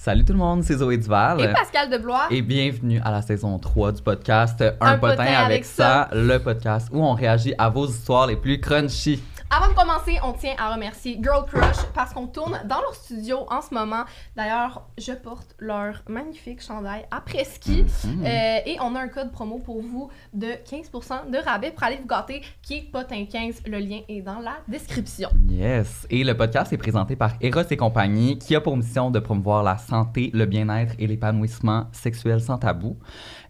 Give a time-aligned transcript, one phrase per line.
[0.00, 1.40] Salut tout le monde, c'est Zoé Duval.
[1.40, 2.28] Et Pascal Deblois.
[2.30, 6.08] Et bienvenue à la saison 3 du podcast Un, Un potin, potin avec, avec ça,
[6.12, 9.20] le podcast où on réagit à vos histoires les plus crunchy.
[9.60, 13.38] Avant de commencer, on tient à remercier Girl Crush parce qu'on tourne dans leur studio
[13.50, 14.04] en ce moment.
[14.36, 18.24] D'ailleurs, je porte leur magnifique chandail après ski Mhm.
[18.24, 21.96] Euh, et on a un code promo pour vous de 15% de rabais pour aller
[22.00, 23.62] vous gâter qui est potin15.
[23.66, 25.28] Le lien est dans la description.
[25.48, 26.06] Yes.
[26.08, 29.64] Et le podcast est présenté par Eros et compagnie qui a pour mission de promouvoir
[29.64, 32.96] la santé, le bien-être et l'épanouissement sexuel sans tabou.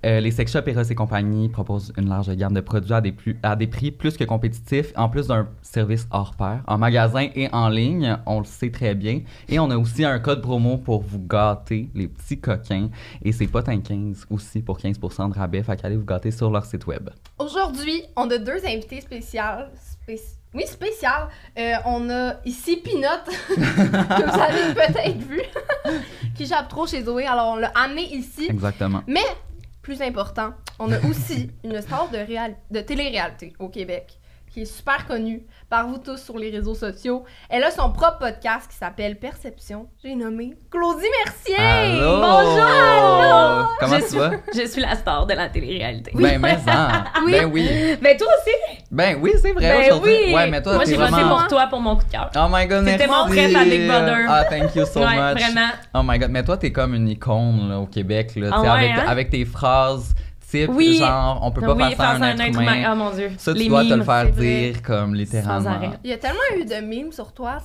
[0.07, 3.11] Euh, les sex shops Eros et compagnie proposent une large gamme de produits à des,
[3.13, 7.29] plus- à des prix plus que compétitifs, en plus d'un service hors pair, en magasin
[7.35, 9.23] et en ligne, on le sait très bien.
[9.49, 12.91] Et on a aussi un code promo pour vous gâter, les petits coquins.
[13.25, 16.65] Et c'est potin 15 aussi pour 15% de rabais, fait qu'allez vous gâter sur leur
[16.65, 17.11] site web.
[17.39, 19.71] Aujourd'hui, on a deux invités spéciales.
[20.07, 21.29] spéci- Oui, spécial.
[21.59, 23.09] Euh, on a ici Pinot,
[23.49, 25.43] que vous avez peut-être vu,
[26.37, 27.27] qui jappe trop chez Zoé.
[27.27, 28.47] Alors, on l'a amené ici.
[28.49, 29.03] Exactement.
[29.07, 29.21] Mais,
[29.83, 34.19] plus important, on a aussi une star de, réal- de télé-réalité au Québec
[34.59, 37.25] qui est super connue par vous tous sur les réseaux sociaux.
[37.49, 39.87] Elle a son propre podcast qui s'appelle Perception.
[40.03, 41.55] J'ai nommé Claudie Mercier.
[41.57, 42.21] Allô?
[42.21, 43.77] Bonjour!
[43.79, 44.31] Comment je tu suis, vas?
[44.53, 46.11] Je suis la star de la télé-réalité.
[46.15, 47.05] Ben, mais ça.
[47.25, 47.33] Oui.
[47.33, 47.69] Ben oui.
[48.03, 48.57] Ben toi aussi.
[48.91, 50.17] Ben oui, c'est vrai Ben aujourd'hui.
[50.27, 50.35] oui.
[50.35, 51.39] Ouais, mais toi, Moi, j'ai voté vraiment...
[51.39, 52.31] pour toi pour mon coup de cœur.
[52.37, 53.07] Oh my god, merci.
[53.07, 54.17] mon prête à Big Brother.
[54.29, 55.41] Ah, thank you so Ouais, much.
[55.43, 55.69] vraiment.
[55.95, 58.69] Oh my god, mais toi, t'es comme une icône là, au Québec, là, Ah ouais,
[58.69, 59.05] avec, hein?
[59.07, 60.15] avec tes phrases
[60.51, 60.99] type, Oui.
[60.99, 62.91] genre, on peut pas oui, faire ça à un être humain.
[62.93, 63.31] Oh mon dieu.
[63.39, 64.05] Ça, tu Les dois te le mimes.
[64.05, 65.71] faire dire comme littéralement.
[65.71, 65.91] arrêt.
[66.05, 67.59] Il y a tellement eu de mimes sur toi.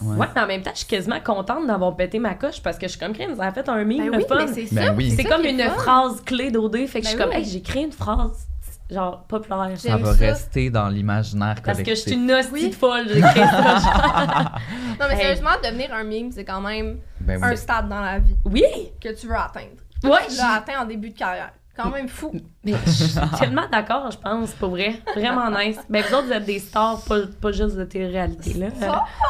[0.00, 0.16] Ouais.
[0.16, 2.86] Ouais, mais en même temps, je suis quasiment contente d'avoir pété ma coche parce que
[2.86, 4.34] je suis comme Crème, ça a fait un mime Ben le oui, fun.
[4.46, 4.92] mais c'est Ben ça.
[4.94, 5.16] oui.
[5.28, 5.70] Comme une fun.
[5.70, 7.38] phrase clé d'OD, fait que je suis Ben comme, oui.
[7.42, 8.48] hey, j'ai créé une phrase,
[8.90, 9.70] genre, populaire.
[9.76, 10.18] Ça va ça.
[10.26, 12.04] rester dans l'imaginaire Parce que collectif.
[12.08, 12.70] je suis une hostie Oui.
[12.70, 13.76] de folle, j'ai créé ça.
[15.00, 15.20] Non, mais Hey.
[15.20, 17.48] sérieusement, devenir un mime, c'est quand même Ben oui.
[17.52, 18.62] un stade dans la vie oui!
[19.00, 19.80] que tu veux atteindre.
[20.04, 21.52] Ouais, Tu l'as atteint en début de carrière.
[21.74, 22.30] Quand même fou.
[22.64, 25.00] Mais je suis tellement d'accord, je pense, pour vrai.
[25.16, 25.78] Vraiment nice.
[25.88, 28.66] Ben, vous autres, vous êtes des stars, pas, pas juste de télé-réalité, là.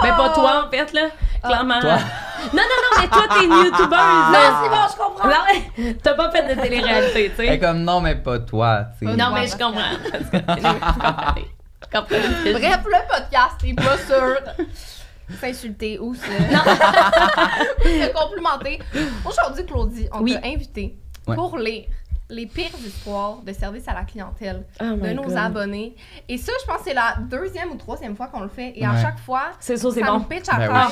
[0.02, 1.08] Ben, pas toi, en fait, là.
[1.44, 1.80] Clairement.
[1.80, 1.98] Toi?
[2.52, 5.28] Non, non, non, mais toi, t'es une youtubeuse, Non, c'est bon, je comprends.
[5.28, 5.34] Non,
[5.78, 7.58] mais t'as pas fait de télé-réalité, tu Elle sais.
[7.60, 9.14] comme non, mais pas toi, tu sais.
[9.16, 9.96] Non, mais je comprends.
[10.10, 11.34] Parce que, anyway, je comprends.
[11.80, 12.58] Je comprends.
[12.58, 14.66] Bref, le podcast est pas sûr.
[15.40, 16.20] S'insulter ou se...
[17.84, 18.80] se complimenter.
[19.24, 20.34] Aujourd'hui, Claudie, on Oui.
[20.40, 20.96] t'a invité
[21.28, 21.36] Ouais.
[21.36, 21.84] pour lire
[22.32, 25.36] les pires histoires de service à la clientèle Oh de nos God.
[25.36, 25.94] abonnés.
[26.28, 28.72] Et ça, je pense que c'est la deuxième ou troisième fois qu'on le fait.
[28.74, 30.18] Et à chaque fois, C'est ça, c'est ça bon.
[30.18, 30.88] nous pitch à Ben.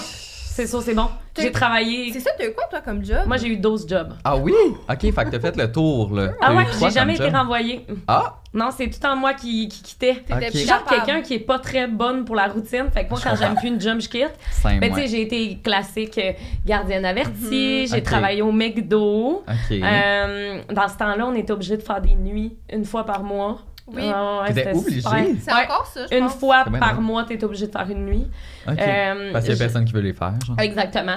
[0.61, 1.09] C'est ça, c'est bon.
[1.39, 2.13] J'ai travaillé.
[2.13, 3.21] C'est ça, t'as eu quoi, toi, comme job?
[3.27, 4.13] Moi, j'ai eu 12 jobs.
[4.25, 4.53] Ah oui?
[4.91, 6.33] Ok, fait que t'as fait le tour, là.
[6.43, 7.87] Ah ouais, j'ai jamais été renvoyée.
[8.07, 8.37] Ah!
[8.53, 10.17] Non, c'est tout en moi qui, qui quittait.
[10.27, 10.39] T'étais Ok.
[10.41, 12.87] plus Je suis genre quelqu'un qui est pas très bonne pour la routine.
[12.93, 14.33] Fait que moi, quand j'aime plus une job, je quitte.
[14.51, 16.33] Cinq Ben, tu sais, j'ai été classique euh,
[16.67, 18.03] gardienne avertie, j'ai Ok.
[18.03, 19.45] travaillé au McDo.
[19.49, 19.71] Ok.
[19.71, 23.61] Euh, dans ce temps-là, on était obligé de faire des nuits une fois par mois.
[23.95, 24.03] Oui.
[24.15, 25.01] Ah ouais, T'étais c'était obligé?
[25.01, 25.19] super.
[25.41, 25.65] C'est Ouais.
[25.65, 26.35] encore ça, je Une pense.
[26.37, 28.27] fois par mois, t'es obligé de faire une nuit.
[28.69, 28.79] Ok.
[28.79, 30.57] Euh, Parce qu'il y a je- personne qui veut les faire, genre.
[30.61, 31.17] Exactement.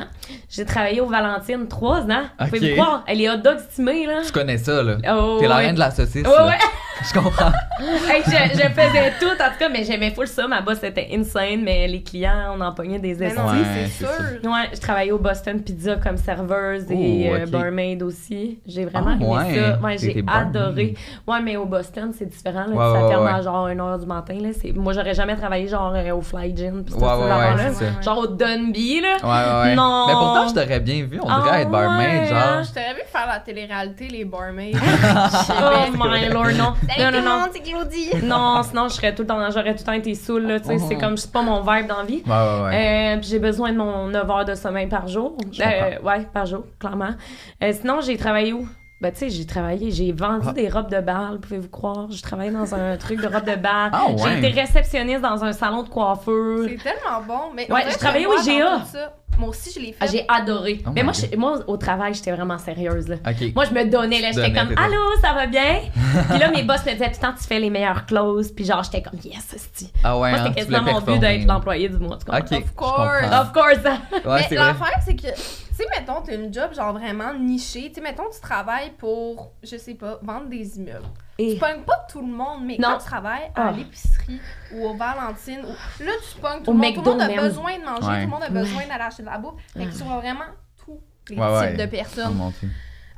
[0.49, 2.23] J'ai travaillé au Valentine trois ans.
[2.39, 4.21] Vous pouvez me croire, elle est hot dog stimée, là.
[4.25, 4.97] Je connais ça, là.
[5.15, 5.65] Oh, T'es la ouais.
[5.65, 6.25] reine de la saucisse.
[6.25, 6.47] Ouais, là.
[6.47, 6.57] ouais.
[7.05, 7.51] Je comprends.
[8.07, 10.47] Hey, je, je faisais tout, en tout cas, mais j'aimais full ça.
[10.47, 14.05] Ma boss était insane, mais les clients, on en pognait des non, Ouais, c'est c'est
[14.05, 14.49] sûr.
[14.49, 17.49] Ouais, je travaillais au Boston Pizza comme serveuse et Oh, euh, ok.
[17.49, 18.59] barmaid aussi.
[18.65, 19.55] J'ai vraiment Ah, aimé ouais.
[19.59, 19.79] ça.
[19.81, 20.93] Ouais, j'ai adoré.
[21.27, 22.62] Ouais, mais au Boston, c'est différent.
[22.67, 23.31] Là, Ouais, ça ouais, ferme ouais.
[23.31, 24.33] à genre 1h du matin.
[24.41, 24.49] Là.
[24.59, 26.83] C'est- Moi, j'aurais jamais travaillé genre euh, au Fly Gin.
[26.83, 27.73] pis tout Ouais, ces ouais, ouais, affaires-là.
[27.73, 28.01] c'est ça.
[28.01, 29.15] Genre au Dunby, là.
[29.23, 29.75] Ouais, ouais, ouais.
[29.75, 30.05] Non.
[30.07, 31.19] Mais pourtant, je t'aurais bien vu.
[31.21, 32.63] On dirait Ah, être barmaid, genre.
[32.63, 34.71] Je t'aurais vu faire la télé-réalité, les barmaids.
[35.49, 36.73] Oh my lord, non.
[36.87, 37.39] Salut non, tout le non, non.
[37.41, 38.09] monde, c'est Claudie.
[38.25, 40.57] Non, sinon, je serais tout le temps, j'aurais tout le temps été là.
[40.63, 42.23] Sais, c'est comme, c'est pas mon vibe d'envie.
[42.25, 43.13] Ouais, ouais, ouais.
[43.15, 45.35] Euh, puis j'ai besoin de mon 9 heures de sommeil par jour.
[45.59, 47.11] Euh, ouais, par jour, clairement.
[47.71, 48.67] Sinon, j'ai travaillé où?
[49.03, 50.53] Ben, tu sais, j'ai travaillé, j'ai vendu Ah.
[50.53, 52.07] des robes de bal, pouvez-vous croire?
[52.09, 53.89] J'ai travaillé dans un truc de robes de bal.
[53.91, 54.15] Ah, ouais.
[54.17, 56.59] J'ai été réceptionniste dans un salon de coiffeur.
[56.69, 57.39] C'est tellement bon.
[57.53, 58.77] Mais Ouais, j'ai travaillé au IGA.
[59.39, 59.97] Moi aussi, je l'ai fait.
[60.01, 60.81] Ah, j'ai adoré.
[60.85, 63.15] Oh Mais moi, je- moi, au travail, j'étais vraiment sérieuse, là.
[63.55, 64.31] Moi, je me donnais, là.
[64.31, 65.81] J'étais comme, allô, ça va bien?
[66.29, 68.51] puis là, mes boss me disaient tout le temps, tu fais les meilleures closes.
[68.51, 69.91] Puis genre, j'étais comme, yes, esti.
[70.03, 72.39] Ah ouais, Moi, hein, c'était quasiment mon but d'être l'employé du mois, tu comprends?
[72.39, 73.23] Ok, je Of course.
[73.31, 73.83] Of course!
[73.83, 75.33] Ouais, mais c'est l'affaire, c'est que, tu
[75.75, 77.89] sais, mettons, t'as une job genre vraiment nichée.
[77.89, 81.05] Tu sais, mettons, tu travailles pour, je sais pas, vendre des immeubles.
[81.49, 82.89] Et Tu pognes pas tout le monde, mais Non.
[82.91, 83.71] quand tu travailles à Ah.
[83.71, 84.39] l'épicerie
[84.73, 86.93] ou au Valentine, ou- là, tu pognes tout le monde.
[86.93, 87.39] Tout le monde a même.
[87.39, 88.15] besoin de manger, Ouais.
[88.23, 89.53] tout le monde a besoin d'aller acheter de la bouffe.
[89.75, 90.45] Fait que tu vois vraiment
[90.85, 90.99] tous
[91.29, 91.67] les Ouais, ouais.
[91.69, 92.51] types de Oh personnes.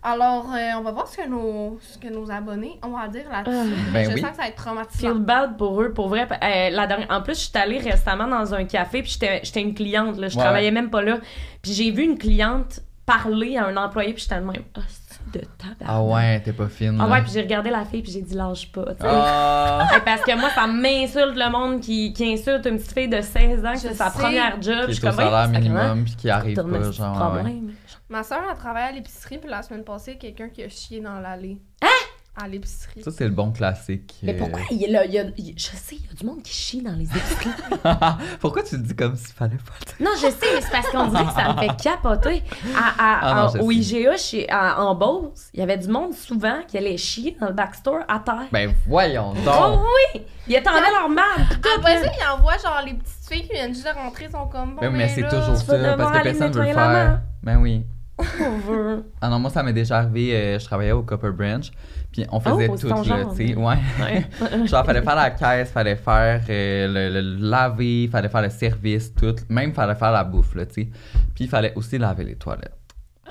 [0.07, 3.23] Alors, euh, on va voir ce que nos, ce que nos abonnés ont à dire
[3.31, 3.73] là-dessus.
[3.91, 4.21] Ben je oui.
[4.21, 5.13] sens que ça va être traumatisant.
[5.13, 6.27] feel bad pour eux, pour vrai.
[6.31, 7.07] Euh, la dernière...
[7.09, 10.27] En plus, je suis allée récemment dans un café, puis j'étais une cliente, là.
[10.27, 11.17] Je Ouais, travaillais même pas là.
[11.63, 15.04] Puis j'ai vu une cliente parler à un employé, puis j'étais de même, ah, c'est
[15.39, 15.85] de tabac.
[15.87, 16.97] Ah ouais, t'es pas fine.
[16.99, 19.07] Ah ouais, puis j'ai regardé la fille, puis j'ai dit, lâche pas, tu sais.
[19.09, 19.87] Ah.
[19.91, 23.21] Hey, Parce que moi, ça m'insulte le monde qui, qui insulte une petite fille de
[23.21, 24.87] 16 ans, que Je c'est sa première job.
[24.87, 27.13] Qui Je est au comme, salaire minimum puis qui arrive pas, le genre.
[27.33, 27.39] ouais.
[27.41, 27.71] problème.
[28.07, 31.19] Ma soeur a travaillé à l'épicerie, puis la semaine passée, quelqu'un qui a chié dans
[31.19, 31.57] l'allée.
[31.81, 31.87] Hein?
[32.37, 33.01] À l'épicerie.
[33.01, 34.13] Ça, c'est le bon classique.
[34.21, 34.37] Mais euh.
[34.37, 36.41] pourquoi il y a, il y a- il- je sais, il y a du monde
[36.43, 37.49] qui chie dans les épiceries.
[38.41, 40.03] Pourquoi tu le dis comme s'il fallait pas?
[40.03, 42.43] Non, je sais, mais c'est parce qu'on dirait que ça me fait capoter.
[42.75, 43.71] À, à- Ah non, en- au.
[43.71, 47.47] IGA, chez, à- en Beauce, il y avait du monde souvent qui allait chier dans
[47.47, 48.47] le backstore à terre.
[48.51, 49.79] Ben voyons oh donc.
[50.15, 50.21] oui!
[50.47, 51.41] Ils attendaient leur marde.
[51.77, 54.75] Après ça, il envoie genre les petites filles qui viennent juste de rentrer, sont comme
[54.75, 54.81] bon.
[54.81, 57.21] Ben oui, mais c'est là, toujours ça, parce que personne veut le faire.
[57.43, 57.85] Ben oui.
[59.21, 61.69] Ah non, moi, ça m'est déjà arrivé, euh, je travaillais au Copper Branch,
[62.11, 63.55] puis on faisait Oh, tout, c'est ton là, tu sais.
[63.55, 63.75] Ouais.
[63.99, 64.67] Ouais.
[64.67, 69.13] Genre, fallait faire la caisse, fallait faire euh, le, le laver, fallait faire le service,
[69.13, 69.35] tout.
[69.49, 70.89] Même, fallait faire la bouffe, là, tu sais.
[71.33, 72.71] Puis, il fallait aussi laver les toilettes.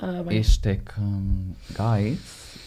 [0.01, 0.35] Ah, ouais.
[0.37, 2.19] Et j'étais comme, guys,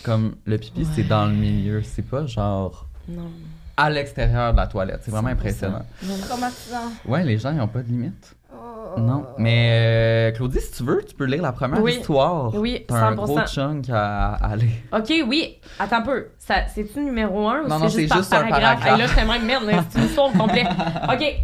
[0.03, 3.31] comme le pipi, c'est dans le milieu, c'est pas genre Non.
[3.77, 5.01] à l'extérieur de la toilette.
[5.03, 5.33] C'est vraiment 100%.
[5.33, 5.83] impressionnant.
[6.27, 6.93] Traumatisant.
[7.07, 8.35] Ouais, les gens, ils ont pas de limite.
[8.53, 8.99] Oh.
[8.99, 9.27] Non.
[9.37, 11.97] Mais, euh, Claudie, si tu veux, tu peux lire la première Oui.
[11.99, 12.55] histoire.
[12.55, 13.17] Oui, T'as un 100%.
[13.17, 14.71] gros chunk à, à aller.
[14.93, 15.59] Ok, oui.
[15.79, 16.27] Attends un peu.
[16.39, 18.87] Ça, c'est-tu numéro un ou Non, c'est juste par juste un paragraphe?
[18.87, 20.65] Hey, là, j'étais même merde, c'est une histoire au complet.
[21.13, 21.35] Ok.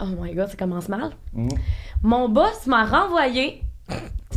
[0.00, 1.10] Oh my god, ça commence mal.
[1.32, 1.48] Mm.
[2.02, 3.62] Mon boss m'a renvoyé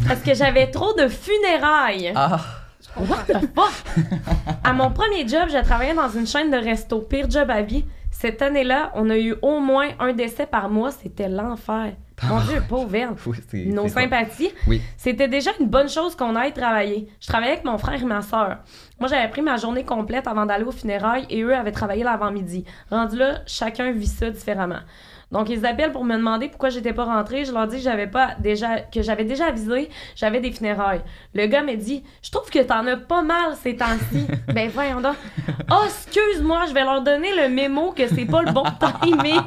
[0.08, 2.12] parce que j'avais trop de funérailles.
[2.16, 2.40] Ah,
[2.98, 3.74] What the fuck?
[4.64, 7.00] À mon premier job, j'ai travaillé dans une chaîne de resto.
[7.02, 7.86] Pire job à vie.
[8.20, 10.90] Cette année-là, on a eu au moins un décès par mois.
[10.90, 11.94] C'était l'enfer.
[12.24, 12.90] Mon Dieu, pauvre
[13.54, 13.68] oui.
[13.68, 14.50] Nos sympathies.
[14.66, 14.82] Oui.
[14.98, 17.08] C'était déjà une bonne chose qu'on aille travailler.
[17.22, 18.58] Je travaillais avec mon frère et ma soeur.
[19.00, 22.66] Moi, j'avais pris ma journée complète avant d'aller aux funérailles et eux avaient travaillé l'avant-midi.
[22.90, 24.80] Rendu là, chacun vit ça différemment.
[25.32, 27.44] Donc, ils appellent pour me demander pourquoi j'étais pas rentrée.
[27.44, 31.02] Je leur dis que j'avais pas déjà, que j'avais déjà avisé, j'avais des funérailles.
[31.34, 34.26] Le gars me dit, je trouve que t'en as pas mal ces temps-ci.
[34.54, 35.16] ben, voyons donc.
[35.70, 38.64] Oh, excuse-moi, je vais leur donner le mémo que c'est pas le bon
[39.02, 39.42] timing.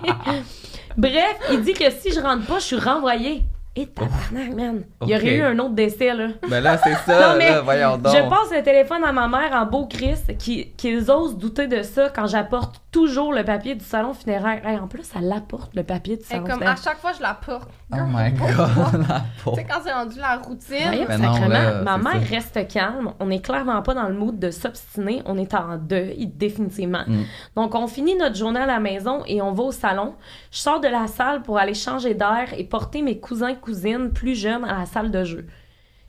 [0.96, 3.44] Bref, il dit que si je rentre pas, je suis renvoyée.
[3.80, 4.84] Et tabarnak, man.
[5.02, 6.28] Il y aurait eu un autre décès, là.
[6.48, 8.14] Ben là, c'est ça, Non, mais là, voyons donc.
[8.14, 11.82] Je passe le téléphone à ma mère en beau Christ, qui, qu'ils osent douter de
[11.82, 14.66] ça quand j'apporte toujours le papier du salon funéraire.
[14.66, 17.22] Hey, en plus, elle apporte le papier du Et salon comme à chaque fois, je
[17.22, 17.70] la porte.
[17.92, 21.06] Oh my god, la Tu sais, quand c'est rendu la routine.
[21.08, 22.34] Ben non, là, ma mère ça.
[22.34, 23.12] reste calme.
[23.18, 25.22] On est clairement pas dans le mood de s'obstiner.
[25.24, 27.04] On est en deuil, définitivement.
[27.06, 27.22] Mm.
[27.56, 30.14] Donc, on finit notre journée à la maison et on va au salon.
[30.50, 33.69] Je sors de la salle pour aller changer d'air et porter mes cousins cousines
[34.12, 35.46] plus jeunes à la salle de jeu.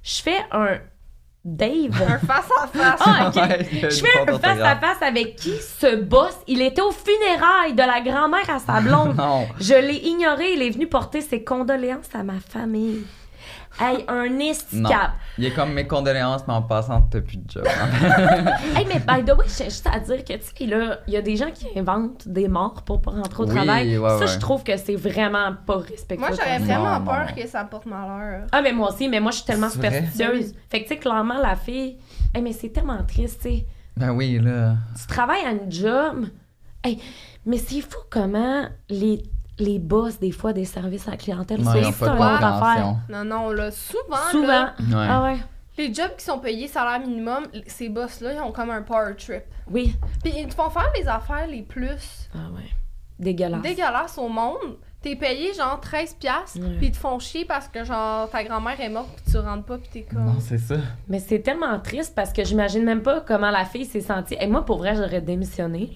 [0.03, 0.77] Je fais un
[1.43, 1.99] Dave.
[2.07, 3.01] Un face-à-face.
[3.03, 3.31] Ah.
[3.35, 4.79] Ouais, Je fais un face à d'orthographe.
[4.79, 6.37] face avec qui ce boss?
[6.47, 9.15] Il était au funérailles de la grand-mère à sa blonde.
[9.17, 9.47] Non.
[9.59, 10.53] Je l'ai ignoré.
[10.53, 13.03] Il est venu porter ses condoléances à ma famille.
[13.79, 14.39] Hey, un Non.
[14.41, 15.11] escape.
[15.37, 17.63] Il est comme mes condoléances, mais en passant, t'as plus de job.
[18.75, 21.17] Hey, mais by the way, j'ai juste à dire que, tu sais, là, il y
[21.17, 23.97] a des gens qui inventent des morts pour pas rentrer au Oui, travail.
[23.97, 24.27] ouais, ça, ouais.
[24.27, 26.27] je trouve que c'est vraiment pas respectueux.
[26.27, 27.41] Moi, j'aurais vraiment non, peur non.
[27.41, 28.45] que ça porte malheur.
[28.51, 30.53] Ah, mais moi aussi, mais moi, je suis tellement superstitieuse.
[30.69, 31.97] Fait que, tu sais, clairement, la fille.
[32.35, 33.65] Hey, mais c'est tellement triste, tu sais.
[33.97, 34.75] Ben oui, là.
[34.99, 36.25] Tu travailles à une job.
[36.83, 36.99] Hey,
[37.45, 39.23] mais c'est fou comment les,
[39.61, 42.05] les boss, des fois, des services à la clientèle, Non, ça ils ont aussi, pas
[42.05, 42.51] c'est affaire.
[42.51, 42.97] compréhension.
[43.09, 44.47] Non, non, là, souvent, Souvent.
[44.47, 45.07] là, Ouais.
[45.09, 45.37] Ah ouais.
[45.77, 49.43] les jobs qui sont payés salaire minimum, ces boss-là, ils ont comme un power trip.
[49.69, 49.95] Oui.
[50.23, 52.69] Puis ils te font faire les affaires les plus Ah ouais.
[53.19, 53.61] Dégueulasse.
[53.61, 54.77] dégueulasses au monde.
[55.01, 56.75] T'es payé genre 13$, piastres, Ouais.
[56.77, 59.65] puis ils te font chier parce que genre ta grand-mère est morte, puis tu rentres
[59.65, 60.25] pas, puis t'es comme.
[60.25, 60.75] Non, c'est ça.
[61.07, 64.35] Mais c'est tellement triste parce que j'imagine même pas comment la fille s'est sentie.
[64.39, 65.91] Et moi, pour vrai, j'aurais démissionné.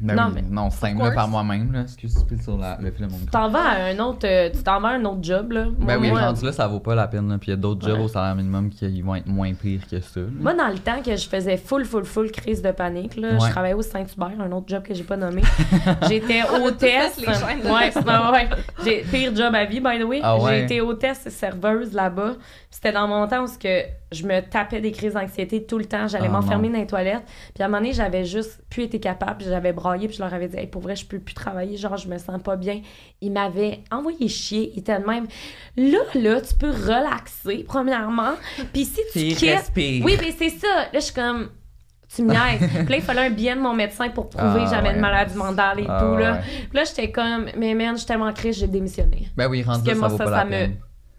[0.00, 0.32] Ben Non, oui.
[0.36, 1.80] mais- Non, cinq Of là par moi-même, là.
[1.82, 3.32] Excuse, pile sur la, le fil de mon Tu micro.
[3.38, 5.64] t'en vas à un autre, euh, tu t'en vas à un autre job, là.
[5.64, 7.38] Moi, Ben oui, moi, rendu là, ça vaut pas la peine, là.
[7.38, 10.00] Puis il y a d'autres jobs au salaire minimum qui vont être moins pires que
[10.00, 10.20] ça.
[10.20, 10.26] là.
[10.40, 13.38] Moi, dans le temps que je faisais full, full, full crise de panique, là, Ouais.
[13.46, 15.42] je travaillais au Saint-Hubert, un autre job que j'ai pas nommé.
[16.08, 17.18] J'étais hôtesse.
[17.18, 18.48] ouais, c'est pas ouais.
[18.84, 20.20] J'ai pire job à vie, by the way.
[20.22, 20.58] Ah ouais?
[20.58, 22.34] J'ai été hôtesse serveuse là-bas.
[22.70, 25.84] C'était dans mon temps où ce que je me tapais des crises d'anxiété tout le
[25.84, 26.08] temps.
[26.08, 27.24] J'allais Ah m'enfermer dans les toilettes.
[27.54, 29.38] Puis à un moment donné, j'avais juste plus été capable.
[29.38, 30.08] puis J'avais braillé.
[30.08, 31.76] Puis je leur avais dit, hey, pour vrai, je peux plus travailler.
[31.76, 32.80] Genre, je me sens pas bien.
[33.20, 34.72] Ils m'avaient envoyé chier.
[34.74, 35.26] Ils étaient de même.
[35.76, 38.34] Là, là, tu peux relaxer, premièrement.
[38.72, 39.50] Puis si tu quittes.
[39.56, 40.04] respire.
[40.04, 40.66] Oui, mais c'est ça.
[40.66, 41.48] Là, je suis comme.
[42.14, 42.66] Tu me niaises.
[42.72, 44.94] Puis là, il fallait un billet de mon médecin pour prouver Ah, que j'avais ouais.
[44.94, 46.16] une maladie mentale et Ah, tout.
[46.16, 46.32] Là.
[46.32, 46.38] ouais.
[46.40, 49.28] Puis là, j'étais comme, mais man, je suis tellement crise, j'ai démissionné.
[49.36, 50.68] Ben oui, Parce rendu que là, moi, ça ça, ça me.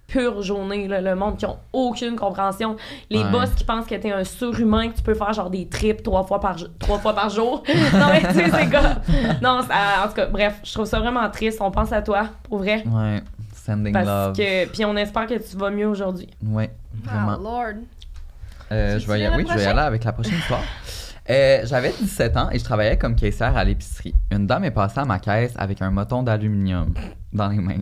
[0.10, 2.76] Pure journée, là, le monde qui ont aucune compréhension.
[3.10, 3.30] Les Ouais.
[3.32, 6.24] boss qui pensent que t'es un surhumain, que tu peux faire genre des trips trois
[6.24, 7.64] fois par, trois fois par jour.
[7.94, 8.96] non, mais tu sais, c'est comme.
[9.42, 11.60] Non, ça- en tout cas, bref, je trouve ça vraiment triste.
[11.62, 12.84] On pense à toi, pour vrai.
[12.88, 13.22] Ouais.
[13.54, 14.36] Sending Parce love.
[14.36, 14.66] que.
[14.68, 16.28] Puis on espère que tu vas mieux aujourd'hui.
[16.46, 16.72] Ouais,
[17.08, 17.38] Ah, vraiment.
[17.38, 17.74] Lord.
[18.72, 20.62] Euh, Tu je vais y oui, je vais y aller avec la prochaine histoire.
[21.30, 24.16] Euh, J'avais 17 ans et je travaillais comme caissière à l'épicerie.
[24.32, 26.94] Une dame est passée à ma caisse avec un moton d'aluminium
[27.34, 27.76] dans les mains.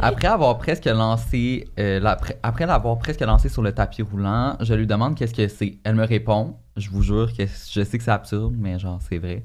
[0.00, 4.74] Après avoir presque lancé, euh, la- après l'avoir presque lancé sur le tapis roulant, je
[4.74, 5.78] lui demande qu'est-ce que c'est.
[5.84, 9.18] Elle me répond, je vous jure que je sais que c'est absurde, mais genre c'est
[9.18, 9.44] vrai.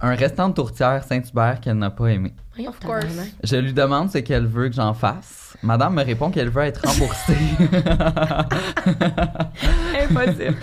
[0.00, 2.32] Un restant de tourtière Saint-Hubert qu'elle n'a pas aimé.
[2.66, 3.04] Of course.
[3.42, 5.56] Je lui demande ce qu'elle veut que j'en fasse.
[5.64, 7.36] Madame me répond qu'elle veut être remboursée.
[10.08, 10.56] Impossible.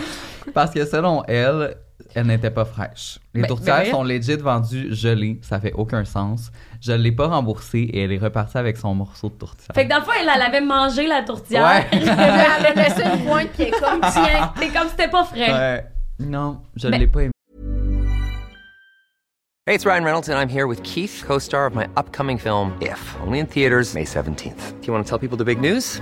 [0.54, 1.76] Parce que selon elle,
[2.18, 3.20] elle n'était pas fraîche.
[3.36, 6.52] Les Ben- tourtières sont legit vendues gelées, ça fait aucun sens.
[6.82, 9.70] Je ne l'ai pas remboursée et elle est repartie avec son morceau de tourtière.
[9.76, 11.64] Fait que dans le fond, elle, elle avait mangé la tourtière.
[11.64, 11.86] Ouais.
[11.92, 14.52] Elle a laissé une pointe qui est comme tiens.
[14.58, 15.52] C'est comme si c'était pas frais.
[15.52, 15.86] Ouais.
[16.20, 17.32] Non, je ne l'ai pas aimé.
[19.68, 22.74] Hey, it's Ryan Reynolds, and I'm here with Keith, co star of my upcoming film,
[22.82, 24.80] If, only in theaters, May 17th.
[24.82, 26.02] Do you want to tell people the big news?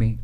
[0.00, 0.16] Mais-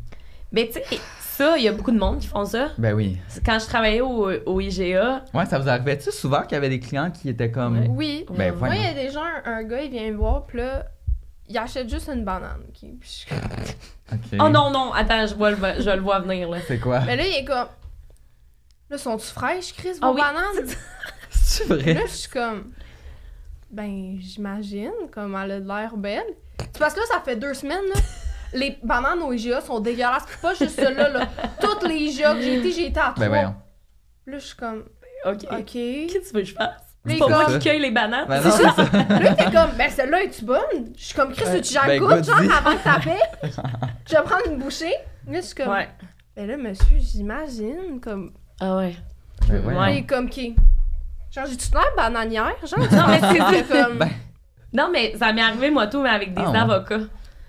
[0.51, 0.83] Mais tu sais,
[1.19, 2.69] ça, il y a beaucoup de monde qui font ça.
[2.77, 3.17] Ben oui.
[3.45, 6.79] Quand je travaillais au, au IGA, Ouais, ça vous arrivait-tu souvent qu'il y avait des
[6.79, 7.85] clients qui étaient comme.
[7.89, 8.25] Oui.
[8.29, 10.59] Ben Moi, il y a des gens, un, un gars, il vient me voir, puis
[10.59, 10.85] là,
[11.49, 12.61] il achète juste une banane.
[12.73, 13.39] qui- puis je suis comme-
[14.13, 14.39] Ok.
[14.39, 16.59] Oh non, non, attends, je, vois le, je le vois venir, là.
[16.67, 16.99] C'est quoi?
[17.01, 17.67] Mais là, il est comme.
[18.91, 20.21] Là, sont-tu fraîches, Chris, vos Ah oui.
[20.21, 20.69] bananes?
[21.31, 21.93] C'est vrai?
[21.95, 22.71] Là, je suis comme.
[23.71, 26.21] Ben, j'imagine, comme elle a de l'air belle.
[26.59, 27.99] C'est parce que là, ça fait deux semaines, là.
[28.53, 30.25] Les bananes au IGA sont dégueulasses.
[30.27, 31.27] Puis pas juste ceux-là, là.
[31.61, 33.15] Toutes les IGA que j'ai été, j'ai été à trois.
[33.19, 33.55] Ben voyons.
[34.27, 34.83] Là, je suis comme.
[35.25, 35.39] OK.
[35.51, 35.65] OK.
[35.73, 36.79] Qu'est-ce que tu veux que je fasse?
[37.05, 38.25] C'est pas moi qui cueille les bananes.
[38.29, 38.71] Ben C'est ça.
[38.71, 38.83] ça.
[39.19, 40.93] Là, t'es comme, ben celle-là, es-tu bonne?
[40.97, 41.59] Je suis comme, Chris, Ouais.
[41.61, 43.17] tu j'en Ben, goûte, genre, avant que t'appelles.
[44.09, 44.93] Je vais prendre une bouchée.
[45.27, 45.89] Là, je suis comme, Ouais.
[46.35, 48.31] ben là, monsieur, j'imagine, comme.
[48.61, 48.95] Ah ouais.
[49.49, 50.55] Ben il est comme, qui?
[51.31, 52.55] Genre, j'ai-tu l'air bananière?
[52.65, 53.83] Genre, Non, mais c'est ça.
[53.83, 53.97] comme.
[53.97, 54.09] Ben,
[54.71, 56.57] Non, mais ça m'est arrivé, moi, tout, mais avec des Ah ouais.
[56.59, 56.99] avocats.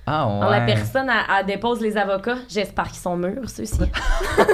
[0.07, 2.37] Ah Alors, la personne, elle, elle dépose les avocats.
[2.49, 3.81] J'espère qu'ils sont mûrs, ceux-ci.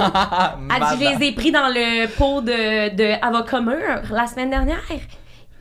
[0.00, 4.26] Ah, Elle dit, je les ai pris dans le pot de, de avocats mûrs la
[4.26, 4.78] semaine dernière.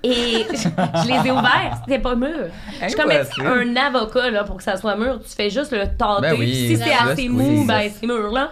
[0.03, 2.47] Et je, je les ai ouverts, c'était pas mûr.
[2.81, 5.85] Je suis comme un avocat, là, pour que ça soit mûr, tu fais juste le
[5.97, 6.21] tâter?
[6.21, 7.29] Ben oui, si c'est assez oui.
[7.29, 8.51] mou, ben c'est mûr, là.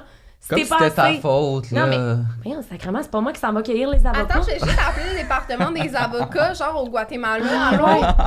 [0.50, 1.86] Comme si c'était ta faute, là.
[1.86, 4.36] Non, mais, sacrément, c'est pas moi qui s'en va cueillir les avocats.
[4.36, 7.44] Attends, je vais juste appeler le département des avocats, genre au Guatemala.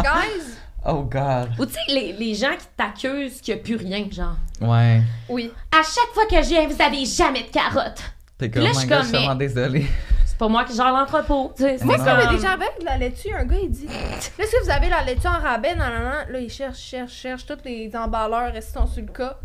[0.02, 0.57] Guys?
[0.87, 1.51] Oh, God.
[1.59, 4.37] Ou tu sais, les, les gens qui t'accusent qu'il n'y a plus rien, genre.
[4.61, 5.03] Ouais.
[5.29, 5.53] Oui.
[5.73, 8.03] À chaque fois que je viens, vous avez jamais de carottes.
[8.39, 9.87] T'es comme, là, oh je my suis comme, mais- désolée.
[10.25, 11.53] C'est pas moi qui gère l'entrepôt.
[11.55, 13.35] tu sais, c'est Moi, comme- ça m'est déjà avec de la laitue.
[13.35, 13.93] Un gars, il dit Là,
[14.39, 16.27] est-ce que vous avez la laitue en rabais nan, nan, nan.
[16.31, 17.45] Là, il cherche, cherche, cherche.
[17.45, 19.37] Tous les emballeurs restent sont sur le cas?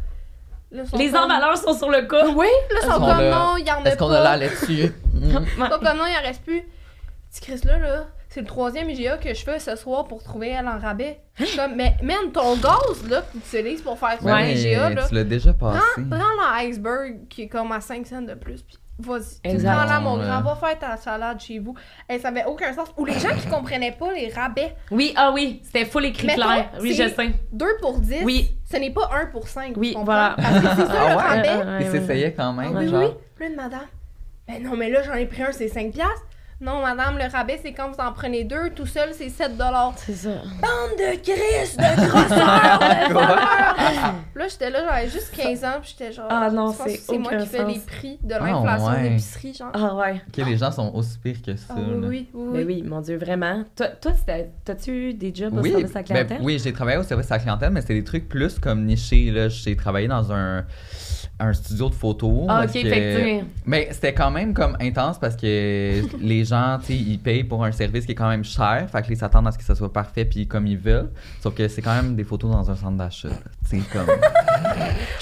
[0.72, 2.28] Là, sont Les comme- emballeurs sont sur le cas.
[2.34, 4.20] Oui, là, ils sont comme a- non, il y en a Est-ce qu'on pas.
[4.20, 4.94] a la laitue?
[5.60, 6.62] Pas comme non, il en reste plus.
[7.32, 10.50] Petit Chris, là, là, c'est le troisième IGA que je fais ce soir pour trouver
[10.50, 11.22] elle en rabais.
[11.40, 14.54] Je suis comme, mais man, ton gaz, là, que tu utilises pour faire ton Ouais,
[14.54, 15.80] IGA, là, tu l'as déjà passé.
[15.96, 19.58] prends, prends l'iceberg qui est comme à 5 cents de plus, puis vas-y.
[19.64, 21.76] Prends là, mon grand, va faire ta salade chez vous.
[22.10, 22.90] Et ça avait aucun sens.
[22.98, 24.76] Ou les gens qui comprenaient pas les rabais.
[24.92, 26.72] Oui, ah oui, c'était full écrit clair.
[26.82, 27.32] Oui, je sais.
[27.54, 28.52] 2 pour 10, Oui.
[28.70, 29.74] ce n'est pas 1 pour 5.
[29.78, 30.36] Oui, voilà.
[30.38, 31.22] Parce que c'est ça Ah le ouais?
[31.22, 31.50] rabais.
[31.50, 31.92] Ouais, ouais, Il ouais.
[32.00, 33.02] s'essayait quand même, Ah oui, genre.
[33.04, 33.10] oui.
[33.36, 33.88] Plein de madame.
[34.48, 36.26] Ben non, mais là, j'en ai pris un, c'est 5 piastres.
[36.66, 38.72] Non, madame, le rabais, c'est quand vous en prenez deux.
[38.76, 39.94] Tout seul, c'est 7 dollars.
[39.98, 40.30] C'est ça.
[40.30, 42.80] Bande de Chris, de grosseur.
[44.36, 46.26] Là, j'étais là, j'avais juste 15 ans, puis j'étais genre.
[46.30, 49.10] Ah non, c'est c'est moi qui fais les prix de Ah l'inflation ouais.
[49.10, 49.72] d'épicerie, genre.
[49.74, 50.22] Ah ouais.
[50.28, 51.68] Ok, les gens sont aussi pires que ça.
[51.70, 52.50] Ah oui, oui, oui.
[52.54, 52.84] Ben oui.
[52.84, 53.64] mon Dieu, vraiment.
[53.76, 53.88] Toi,
[54.66, 56.38] t'as-tu eu des jobs au Oui, service à la ben, clientèle?
[56.42, 59.30] oui, j'ai travaillé au service à la clientèle, mais c'était des trucs plus comme nichés.
[59.30, 59.50] Là.
[59.50, 60.66] J'ai travaillé dans un,
[61.40, 62.46] un studio de photo.
[62.48, 66.46] Ah, ok, que- fait que tu- Mais c'était quand même comme intense parce que les
[66.46, 68.88] gens, tu sais, ils payent pour un service qui est quand même cher.
[68.90, 71.12] Fait que ils s'attendent à ce que ça soit parfait puis comme ils veulent.
[71.42, 73.30] Sauf que c'est quand même des photos dans un centre d'achat.
[73.70, 74.08] Tu sais, comme.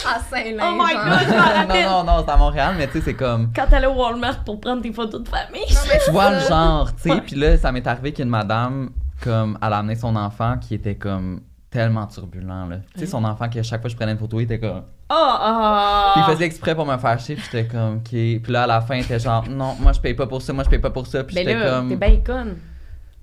[0.05, 0.62] À Saint-Lin.
[0.62, 1.67] Oh my genre.
[1.67, 3.51] God, non, non, non, c'est à Montréal, mais tu sais, c'est comme.
[3.55, 5.62] Quand t'allais au Walmart pour prendre tes photos de famille.
[5.74, 7.22] Non, mais Tu vois le genre, tu sais.
[7.22, 8.89] Puis là, ça m'est arrivé qu'une madame,
[9.22, 11.41] comme, elle a amené son enfant qui était comme
[11.74, 12.77] tellement turbulent, là.
[12.94, 14.60] Tu sais, son enfant qui, à chaque fois que je prenais une photo, il était
[14.60, 14.84] comme.
[15.10, 16.12] Oh, ah!
[16.15, 18.10] Puis il faisait exprès pour me faire chier, puis j'étais comme, ok.
[18.10, 20.53] Puis là, à la fin, il était genre, non, moi, je paye pas pour ça,
[20.53, 21.24] moi, je paye pas pour ça.
[21.24, 21.89] Puis Ben j'étais là, comme.
[21.89, 22.58] t'es bien conne.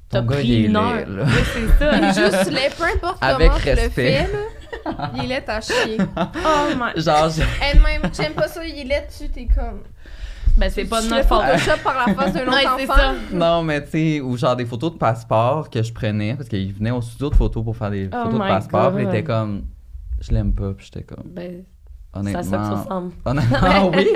[0.08, 1.08] T'as Ton gars, pris il est une laid, heure.
[1.08, 1.24] là.
[1.24, 1.96] Oui, c'est ça.
[1.98, 3.90] Il est juste laid, peu importe Avec comment tu le respect.
[3.90, 5.10] fais, là.
[5.22, 5.98] Il est à chier.
[6.16, 7.00] Oh my...
[7.02, 7.30] Genre,
[7.62, 9.82] Elle-même, j'aime pas ça, il est laid dessus, t'es comme.
[10.56, 11.42] Ben c'est pas de notre faute.
[11.42, 12.94] Photoshop par la face d'un autre enfant.
[12.94, 13.14] ça.
[13.32, 16.72] Non, mais tu sais, ou genre des photos de passeport que je prenais, parce qu'il
[16.72, 19.14] venait au studio de photos pour faire des Oh photos de passeport, puis il God.
[19.14, 19.62] était comme,
[20.20, 21.64] je l'aime pas, puis j'étais comme, Ben,
[22.14, 22.42] honnêtement.
[22.42, 23.12] ça que ça ressemble.
[23.24, 24.08] Honnêtement, oui?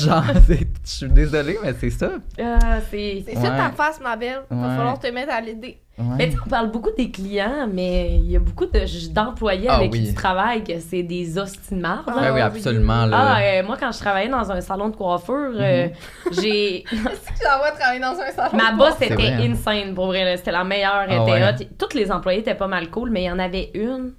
[0.00, 2.10] Genre, c'est- je suis désolée, mais c'est ça.
[2.40, 3.22] Ah, c'est...
[3.26, 3.56] C'est ça Ouais.
[3.56, 4.42] ta face, ma belle.
[4.50, 4.76] Va Ouais.
[4.76, 5.78] falloir te mettre à l'aider.
[5.98, 6.04] Ouais.
[6.16, 9.66] Mais tu sais, on parle beaucoup des clients, mais il y a beaucoup de- d'employés
[9.68, 10.00] Ah avec oui.
[10.00, 12.04] qui tu travailles que c'est des hostimards.
[12.06, 12.40] Ah, Ben oui, oui.
[12.40, 13.16] absolument, là.
[13.36, 15.88] Ah, euh, moi, quand je travaillais dans un salon de coiffure, euh,
[16.32, 16.78] j'ai.
[16.78, 18.56] Est-ce que tu vas travailler dans un salon?
[18.56, 19.52] Ma de boss était vrai, hein.
[19.52, 20.36] insane, pour vrai.
[20.38, 21.68] C'était la meilleure, Ah était.
[21.78, 24.14] Toutes les employés étaient pas mal cool, mais il y en avait une,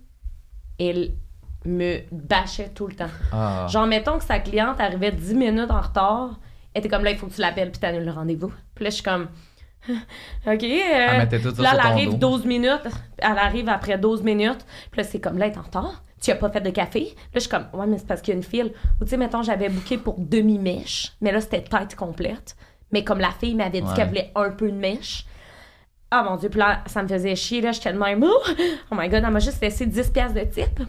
[0.80, 1.14] elle
[1.66, 3.10] me bâchait tout le temps.
[3.32, 3.68] Ah.
[3.70, 6.40] Genre, mettons que sa cliente arrivait 10 minutes en retard,
[6.74, 8.52] elle était comme là, il faut que tu l'appelles puis t'annules le rendez-vous.
[8.76, 9.28] Puis là, je suis comme.
[9.90, 10.64] OK.
[10.64, 12.38] euh, mettait tout là, elle arrive dos.
[12.38, 12.88] 12 minutes.
[13.18, 14.66] Elle arrive après 12 minutes.
[14.92, 16.04] Puis là, c'est comme là, elle est en retard.
[16.22, 17.02] Tu as pas fait de café?
[17.02, 18.72] Là, je suis comme, ouais, mais c'est parce qu'il y a une file.
[19.02, 21.12] Ou tu sais, mettons, j'avais booké pour demi-mèche.
[21.20, 22.56] Mais là, c'était tête complète.
[22.94, 23.94] Mais comme la fille m'avait dit Ouais.
[23.94, 25.26] qu'elle voulait un peu de mèche.
[26.12, 27.60] Ah mon dieu, puis là, ça me faisait chier.
[27.60, 28.24] Là, j'étais de même.
[28.24, 28.42] Oh,
[28.92, 30.80] oh my god, elle m'a juste laissé 10 piastres de type.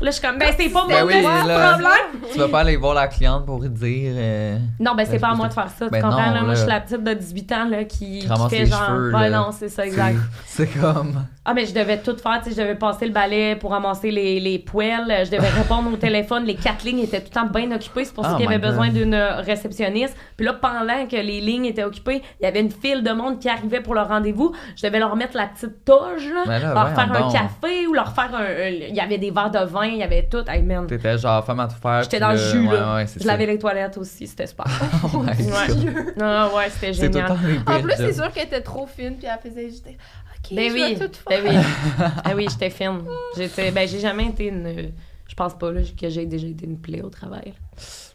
[0.00, 1.68] Là, je suis comme, ben, c'est pas Ben mon oui, là.
[1.70, 2.22] problème.
[2.32, 4.12] Tu vas pas aller voir la cliente pour dire.
[4.16, 5.84] euh, Non, ben c'est Ben, pas à moi de faire ça.
[5.86, 6.26] Tu Ben comprends?
[6.26, 8.86] non, là, moi, je suis la petite de 18 ans là, qui, Qui fait genre.
[8.86, 9.38] cheveux, ouais, là.
[9.38, 10.16] non, c'est ça, exact.
[10.46, 11.24] C'est comme.
[11.44, 12.40] Ah, mais je devais tout faire.
[12.42, 15.24] Tu sais, je devais passer le balai pour ramasser les, les poêles.
[15.24, 16.44] Je devais répondre au téléphone.
[16.44, 18.04] Les quatre lignes étaient tout le temps bien occupées.
[18.04, 20.16] C'est pour ça Oh qu'il y avait besoin d'une réceptionniste.
[20.36, 23.38] Puis là, pendant que les lignes étaient occupées, il y avait une file de monde
[23.38, 24.52] qui arrivait pour le rendez-vous.
[24.76, 27.92] Je devais leur mettre la petite toge, là, Mais là, leur faire un café ou
[27.94, 30.44] leur faire un- Il y avait des verres de vin, il y avait tout.
[30.48, 30.86] Hey, man.
[30.86, 32.02] T'étais genre femme à tout faire.
[32.02, 32.94] J'étais dans le jus, ouais, là.
[32.96, 34.66] Ouais, je lavais les toilettes aussi, c'était super.
[35.14, 35.32] Oh ouais.
[36.20, 37.62] Ah, ouais, c'était C'est tout le génial.
[37.66, 39.86] En plus, c'est sûr qu'elle était trop fine, puis elle faisait juste.
[39.86, 41.42] Ok, Ben je oui, vais tout faire.
[41.42, 41.56] ben oui.
[42.24, 43.02] ben oui, j'étais fine.
[43.36, 44.92] J'étais, ben j'ai jamais été une,
[45.32, 47.54] je pense pas là, que j'ai déjà été une plaie au travail.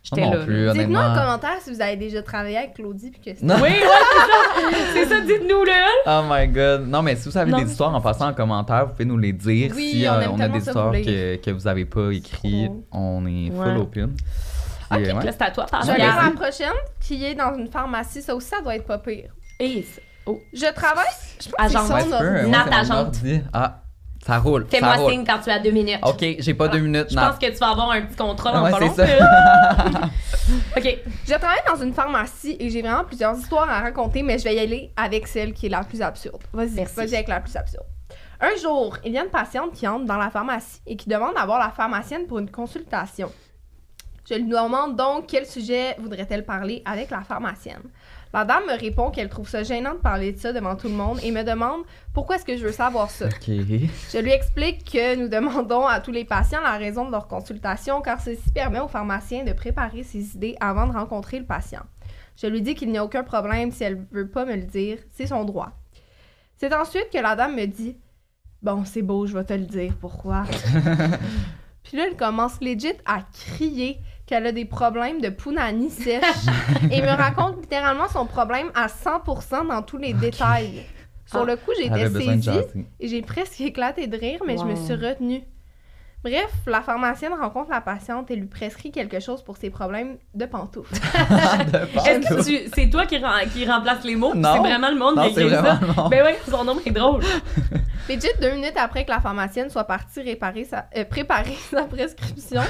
[0.04, 0.38] J'étais là.
[0.38, 0.74] non plus, là.
[0.74, 3.44] Dites-nous en commentaire si vous avez déjà travaillé avec Claudie, puis que c'était.
[3.44, 3.56] Non.
[3.56, 4.94] Oui, ouais, c'est ça.
[4.94, 5.88] C'est ça, dites-nous là.
[6.06, 6.88] Oh my god.
[6.88, 9.18] Non, mais si vous avez Non, des histoires en passant en commentaire, vous pouvez nous
[9.18, 9.74] les dire.
[9.76, 12.72] Oui, si on euh, on a des histoires vous que, que vous avez pas écrites,
[12.92, 13.78] on est full Ouais.
[13.82, 14.16] open.
[14.92, 15.26] Ok, Puis, ouais.
[15.26, 15.66] là c'est à toi.
[15.82, 18.22] Je vais la prochaine, qui est dans une pharmacie.
[18.22, 19.32] Ça aussi, ça doit être pas pire.
[19.60, 19.84] Et
[20.28, 21.06] oh, Je travaille.
[21.42, 22.92] Je pense que c'est son Nat agente.
[23.08, 23.42] ordi.
[23.52, 23.82] Ah,
[24.28, 24.68] ça roule.
[24.70, 26.00] fais-moi signe quand tu as deux minutes.
[26.04, 28.64] Ok, j'ai pas deux minutes, Je pense que tu vas avoir un petit contrat dans
[28.64, 28.80] Ouais, pas
[30.78, 30.98] ok.
[31.26, 34.56] Je travaille dans une pharmacie et j'ai vraiment plusieurs histoires à raconter, mais je vais
[34.56, 36.44] y aller avec celle qui est la plus absurde.
[36.52, 36.96] Vas-y, Merci.
[36.96, 37.86] vas-y avec la plus absurde.
[38.40, 41.34] Un jour, il y a une patiente qui entre dans la pharmacie et qui demande
[41.38, 43.32] à voir la pharmacienne pour une consultation.
[44.30, 47.84] Je lui demande donc quel sujet voudrait-elle parler avec la pharmacienne?
[48.34, 50.94] La dame me répond qu'elle trouve ça gênant de parler de ça devant tout le
[50.94, 51.82] monde et me demande
[52.14, 53.30] pourquoi est-ce que je veux savoir ça.
[54.12, 58.02] Je lui explique que nous demandons à tous les patients la raison de leur consultation
[58.02, 61.84] car ceci permet au pharmacien de préparer ses idées avant de rencontrer le patient.
[62.36, 65.00] Je lui dis qu'il n'y a aucun problème si elle veut pas me le dire,
[65.14, 65.72] c'est son droit.
[66.58, 67.98] C'est ensuite que la dame me dit
[68.62, 70.44] Bon, c'est beau, je vais te le dire pourquoi.
[71.84, 76.22] Puis là, elle commence legit à crier qu'elle a des problèmes de punani sèche.
[76.92, 80.84] Et me raconte littéralement son problème à 100% dans tous les détails.
[81.26, 84.64] Sur le coup, j'étais besoin de saisie et j'ai presque éclaté de rire, mais je
[84.64, 85.42] me suis retenue.
[86.30, 90.46] Bref, la pharmacienne rencontre la patiente et lui prescrit quelque chose pour ses problèmes de
[90.46, 90.94] pantoufles.
[92.06, 94.34] Est-ce que tu- c'est toi qui, rem- qui remplace les mots?
[94.34, 95.62] C'est vraiment le monde Non, qui écrit ça?
[95.62, 96.12] vraiment le monde.
[96.12, 97.22] Ben oui, son nom est drôle.
[98.10, 102.62] Legit, deux minutes après que la pharmacienne soit partie réparer sa, euh, préparer sa prescription,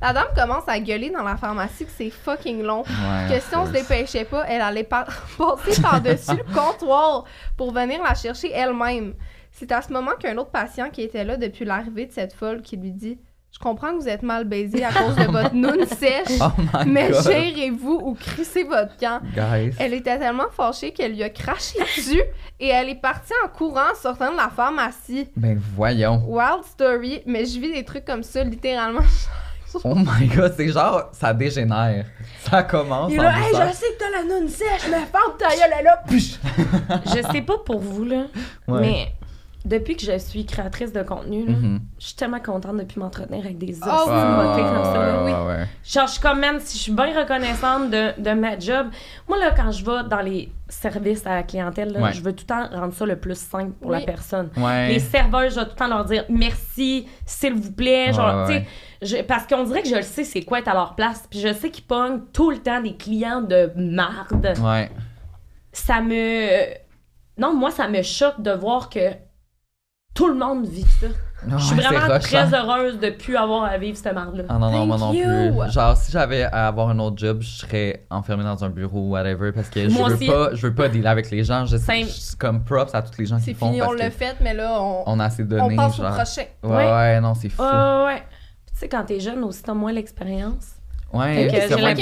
[0.00, 2.82] la dame commence à gueuler dans la pharmacie que c'est fucking long.
[2.82, 5.06] Ouais, que si on se dépêchait pas, elle allait par-
[5.38, 7.24] passer par-dessus le comptoir
[7.56, 9.14] pour venir la chercher elle-même.
[9.56, 12.60] C'est à ce moment qu'un autre patient qui était là depuis l'arrivée de cette folle
[12.60, 13.18] qui lui dit
[13.52, 16.90] Je comprends que vous êtes mal baisé à cause de votre noune sèche, Oh my
[16.90, 17.22] mais God.
[17.22, 19.20] gérez-vous ou crissez votre camp.
[19.32, 19.72] Guys.
[19.78, 22.20] Elle était tellement fâchée qu'elle lui a craché dessus
[22.58, 25.28] et elle est partie en courant sortant de la pharmacie.
[25.36, 26.24] Ben voyons.
[26.26, 29.00] Wild story, mais je vis des trucs comme ça littéralement.
[29.82, 32.06] Oh my god, c'est genre, ça dégénère.
[32.48, 34.98] Ça commence Il est en là, hey, je sais que t'as la noune sèche, mais
[35.06, 36.04] ferme ta gueule, elle est là.
[37.06, 38.26] Je sais pas pour vous, là,
[38.68, 38.80] Ouais.
[38.80, 39.06] mais
[39.64, 41.80] depuis que je suis créatrice de contenu, là, Mhm.
[41.98, 44.62] je suis tellement contente de plus m'entretenir avec des os Oh, de oui.
[44.62, 44.92] comme ça.
[44.94, 45.44] là.
[45.46, 45.66] ouais.
[45.84, 48.88] Genre, je suis comme, man, si je suis bien reconnaissante de, de ma job.
[49.26, 52.12] Moi, là, quand je vais dans les services à la clientèle, là, Ouais.
[52.12, 54.04] je veux tout le temps rendre ça le plus simple pour la Oui.
[54.04, 54.50] personne.
[54.56, 54.88] Ouais.
[54.88, 58.12] Les serveurs, je dois tout le temps leur dire merci, s'il vous plaît.
[58.12, 58.64] Genre, Ouais, ouais.
[59.00, 60.94] tu sais, je- parce qu'on dirait que je le sais, c'est quoi être à leur
[60.94, 61.26] place.
[61.30, 64.52] Puis je sais qu'ils pognent tout le temps des clients de marde.
[64.62, 64.90] Ouais.
[65.72, 66.66] Ça me.
[67.38, 69.00] Non, moi, ça me choque de voir que
[70.14, 71.06] tout le monde vit ça.
[71.46, 74.44] je suis Ouais, c'est vraiment très heureuse de plus avoir à vivre cette marde-là.
[74.48, 75.60] Ah non, non, moi non Thank you.
[75.62, 75.72] plus.
[75.72, 79.10] Genre, si j'avais à avoir un autre job, je serais enfermé dans un bureau ou
[79.10, 80.26] whatever parce que je veux aussi.
[80.26, 81.66] pas, je veux pas dealer avec les gens.
[81.66, 82.06] Je sais,
[82.38, 84.80] comme props à tous les gens qui C'est font fini, on l'a fait, mais là,
[84.80, 85.76] on, on a assez on donné.
[85.76, 86.44] passe au prochain.
[86.62, 86.92] Ouais, Ouais.
[86.92, 87.62] ouais, non, c'est fou.
[87.62, 88.22] Ouais, ouais,
[88.72, 90.73] Tu sais, quand t'es jeune aussi, t'as moins l'expérience.
[91.14, 91.94] Ouais, c'est moins.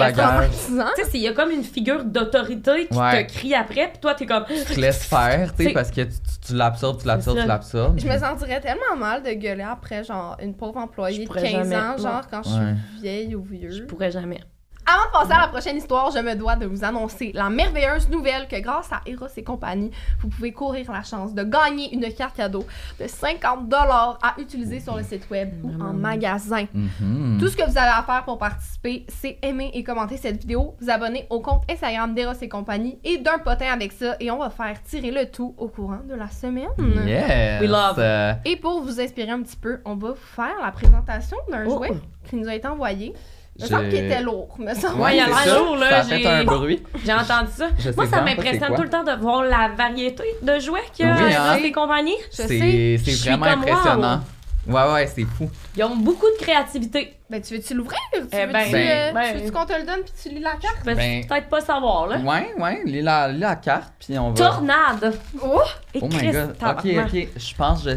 [0.96, 3.26] Tu sais, c'est- il y a comme une figure d'autorité qui Ouais.
[3.26, 4.44] te crie après, puis toi, t'es comme.
[4.46, 7.98] Tu te laisses faire, tu sais, parce que tu, l'absorbes, tu l'absorbes, tu l'absorbes.
[8.00, 11.52] Je me sentirais tellement mal de gueuler après, genre, une pauvre employée de pourrais 15
[11.70, 11.76] jamais.
[11.76, 13.70] ans, genre, quand je suis vieille ou vieux.
[13.70, 14.40] Je pourrais jamais.
[14.84, 18.08] Avant de passer à la prochaine histoire, je me dois de vous annoncer la merveilleuse
[18.08, 19.90] nouvelle que grâce à Eros et compagnie,
[20.20, 22.64] vous pouvez courir la chance de gagner une carte cadeau
[22.98, 26.66] de 50 à utiliser sur le site web ou en magasin.
[26.74, 27.38] Mhm.
[27.38, 30.74] Tout ce que vous avez à faire pour participer, c'est aimer et commenter cette vidéo,
[30.80, 34.38] vous abonner au compte Instagram d'Eros et compagnie et d'un potin avec ça et on
[34.38, 36.68] va faire tirer le tout au courant de la semaine.
[37.06, 37.60] Yes.
[37.60, 38.00] We love.
[38.44, 41.76] Et pour vous inspirer un petit peu, on va vous faire la présentation d'un Oh.
[41.78, 41.92] jouet
[42.28, 43.14] qui nous a été envoyé.
[43.56, 45.00] Il me semble qu'il était lourd, me semble.
[45.00, 45.58] Ouais, il a l'air ça.
[45.58, 46.82] lourd, là, Ça a fait j'ai- un bruit.
[47.04, 47.68] J'ai entendu ça.
[47.78, 51.08] Je Moi, ça m'impressionne tout le temps de voir la variété de jouets qu'il y
[51.10, 51.58] a Oui, dans hein?
[51.60, 52.16] ces compagnies.
[52.30, 52.98] Je sais.
[53.04, 54.20] C'est Je vraiment impressionnant.
[54.66, 55.50] Ouais, ouais, c'est fou.
[55.76, 57.16] Ils ont beaucoup de créativité.
[57.28, 57.98] Ben, tu veux-tu l'ouvrir?
[58.12, 60.38] Tu Eh veux-tu, ben, euh, ben- tu veux-tu qu'on te le donne puis tu lis
[60.40, 60.76] la carte?
[60.82, 62.18] Je vais Ben- peut-être pas savoir, là.
[62.18, 64.36] Ouais, ouais, lis la, lis la carte, puis on va...
[64.36, 65.18] Tornade.
[65.42, 65.60] Oh!
[65.94, 66.56] Et Oh my god.
[66.62, 67.28] Ok, ok.
[67.36, 67.96] Je pense que je,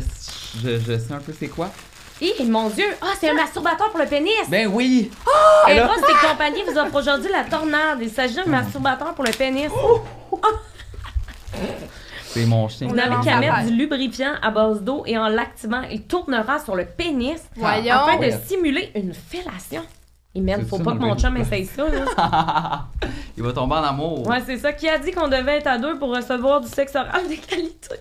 [0.64, 1.70] je, je sais un peu c'est quoi.
[2.22, 2.86] Eh, mon Dieu.
[3.02, 4.32] Ah, c'est un masturbateur pour le pénis.
[4.48, 5.12] Ben oui!
[5.68, 8.00] Et là- Ross et compagnie vous offre aujourd'hui la tornade.
[8.02, 9.70] Il s'agit d'un masturbateur pour le pénis.
[12.28, 12.88] C'est mon chien.
[12.88, 16.04] Vous n'avez lance qu'à à mettre du lubrifiant à base d'eau et en l'activant, il
[16.04, 17.94] tournera sur le pénis Voyons.
[17.96, 18.40] afin de Ouais.
[18.46, 19.84] simuler une fellation.
[20.38, 21.84] Et C'est faut pas que mon chum essaye ça.
[21.88, 22.88] Là.
[23.38, 24.28] Il va tomber en amour.
[24.28, 26.94] Ouais, c'est ça qui a dit qu'on devait être à deux pour recevoir du sexe
[26.96, 27.96] oral de qualité?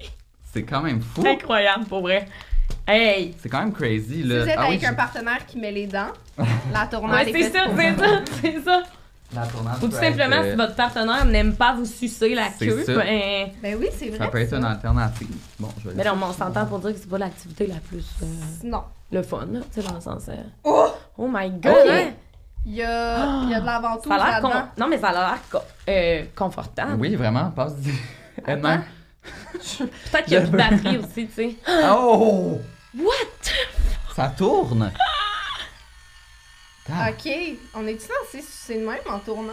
[0.52, 1.22] C'est quand même fou.
[1.24, 2.26] Incroyable, pour vrai.
[2.86, 3.34] Hey!
[3.40, 4.42] C'est quand même crazy, Si là.
[4.42, 6.12] vous êtes Ah oui, avec un je- partenaire qui met les dents,
[6.72, 8.82] la tournade Ouais, est c'est faite ça, c'est ça, c'est ça.
[9.34, 12.84] La tournade Ou tout simplement, être, si votre partenaire n'aime pas vous sucer la queue,
[12.84, 12.94] ça.
[12.94, 13.48] ben.
[13.62, 14.18] Ben oui, c'est vrai.
[14.18, 15.34] Ça peut être une alternative.
[15.58, 17.76] Bon, je vais Mais non, mais on s'entend pour dire que c'est pas l'activité la
[17.76, 18.04] plus.
[18.22, 18.26] euh,
[18.64, 18.84] Non.
[19.10, 20.24] le fun, là, tu sais, dans le sens.
[20.28, 20.88] euh, Oh!
[21.18, 21.72] Oh my god!
[21.72, 21.90] Ok.
[21.90, 22.10] hein?
[22.66, 24.68] Il y a, il y a de la ventouse Ça a l'air con- là-dedans.
[24.78, 26.96] Non, mais ça a l'air co- euh, confortable.
[26.98, 27.92] Oui, vraiment, passe-y.
[28.46, 28.82] Edna.
[30.12, 31.56] Peut-être qu'il y a plus de batterie aussi, tu sais.
[31.90, 32.60] Oh!
[32.96, 33.14] What?
[34.14, 34.92] Ça tourne!
[36.90, 37.08] Ah.
[37.10, 37.32] Ok,
[37.74, 39.52] on est-tu censé sucer de même en tournant?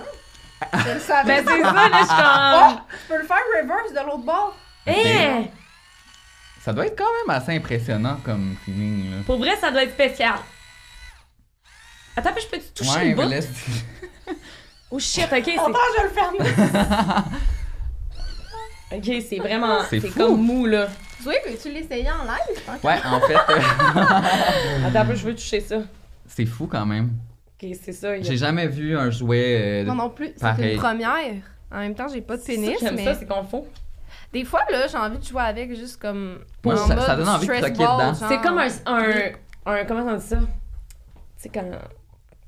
[0.86, 1.42] Je le savais.
[1.42, 2.78] Ben, c'est ça, là, je suis comme.
[2.78, 2.82] Oh!
[2.92, 4.56] Tu peux le faire reverse de l'autre bord.
[4.86, 5.46] Eh!
[6.64, 9.18] Ça doit être quand même assez impressionnant comme feeling, là.
[9.26, 10.36] Pour vrai, ça doit être spécial.
[12.16, 13.22] Attends, puis je peux-tu toucher Ouais, le bout?
[13.30, 13.48] laisse.
[14.92, 15.58] Oh shit, ok, c'est.
[15.58, 16.40] Attends, je vais le fermer.
[18.94, 19.80] Ok, c'est vraiment.
[19.90, 20.88] C'est comme mou, là.
[21.24, 22.80] Zoé, peux-tu l'essayer en live?
[22.84, 25.78] Ouais, en fait, euh, Attends, un peu, je veux toucher ça.
[26.28, 27.12] c'est fou quand même.
[27.62, 28.10] Ok, c'est ça.
[28.12, 29.84] a- J'ai jamais vu un jouet.
[29.84, 30.32] euh, Non, non plus.
[30.36, 31.22] C'est une première.
[31.72, 33.66] En même temps, j'ai pas de ça pénis, j'aime mais ça, c'est qu'on faut.
[34.34, 36.40] des fois, là, j'ai envie de jouer avec juste comme.
[36.66, 38.28] Ouais, en ça- mode ça donne envie de stress croquer ball, dedans.
[38.28, 39.32] C'est comme un, un,
[39.82, 39.86] un.
[39.86, 40.40] Comment on dit ça?
[41.38, 41.72] C'est comme.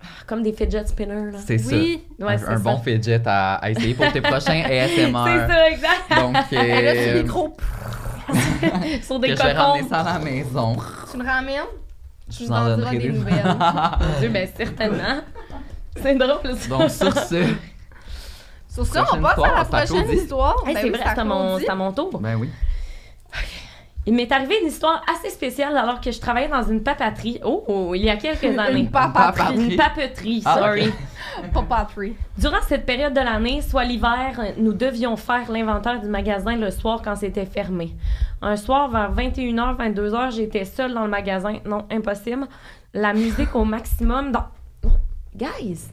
[0.04, 1.38] Ah, Comme des fidget spinners, là.
[1.46, 1.76] C'est ça.
[1.76, 2.64] Ouais, un c'est un ça.
[2.64, 5.26] bon fidget à, à essayer pour tes prochains ASMR.
[5.26, 6.16] C'est ça, exact.
[6.16, 7.56] Donc, Et là, c'est euh, des gros.
[9.04, 10.76] Sur que des je vais ramener ça à la maison.
[11.12, 11.58] Tu me ramènes?
[12.30, 13.44] Je Tu vous nous en donnerai des des nouvelles.
[13.46, 15.22] Mon Dieu, ben certainement.
[16.02, 16.70] C'est drôle, ça.
[16.70, 17.44] Donc, sur ce,
[18.74, 20.56] Sur ça, on fois, à la prochaine histoire.
[20.66, 22.20] Hey, Ben c'est oui, vrai, c'est à, mon, à mon tour.
[22.20, 22.50] ben oui.
[24.06, 27.40] Il m'est arrivé une histoire assez spéciale alors que je travaillais dans une papaterie.
[27.44, 28.82] Oh, oh, il y a quelques années.
[28.82, 29.56] Une papaterie.
[29.70, 30.92] Une papeterie, Ah, sorry.
[31.54, 32.16] Papaterie.
[32.38, 37.02] Durant cette période de l'année, soit l'hiver, nous devions faire l'inventaire du magasin le soir
[37.04, 37.96] quand c'était fermé.
[38.42, 41.60] Un soir, vers 21h, 22h, j'étais seule dans le magasin.
[41.66, 42.46] Non, impossible.
[42.94, 44.46] La musique au maximum dans...
[44.84, 44.92] Non,
[45.36, 45.88] Guys,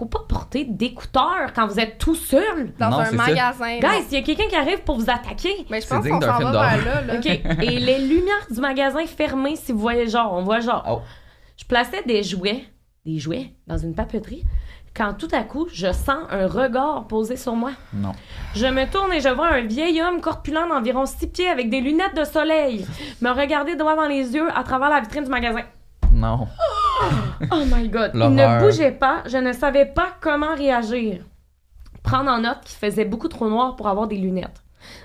[0.00, 2.72] faut pas porter d'écouteurs quand vous êtes tout seul.
[2.78, 3.78] Dans Non, un magasin.
[3.78, 5.66] Guys, il y a quelqu'un qui arrive pour vous attaquer.
[5.70, 7.02] Mais je pense qu'on s'en va vers là.
[7.02, 7.14] là.
[7.16, 7.26] OK.
[7.62, 10.84] Et les lumières du magasin fermées, si vous voyez genre, on voit genre.
[10.88, 11.00] Oh.
[11.58, 12.64] Je plaçais des jouets,
[13.04, 14.42] des jouets dans une papeterie,
[14.96, 17.72] quand tout à coup, je sens un regard posé sur moi.
[17.92, 18.12] Non.
[18.54, 21.80] Je me tourne et je vois un vieil homme corpulent d'environ six pieds avec des
[21.82, 22.86] lunettes de soleil
[23.20, 25.60] me regarder droit dans les yeux à travers la vitrine du magasin.
[26.12, 26.46] Non.
[27.50, 28.10] Oh my god.
[28.12, 29.22] Il ne bougeait pas.
[29.26, 31.24] Je ne savais pas comment réagir.
[32.02, 34.62] Prendre en note qu'il faisait beaucoup trop noir pour avoir des lunettes.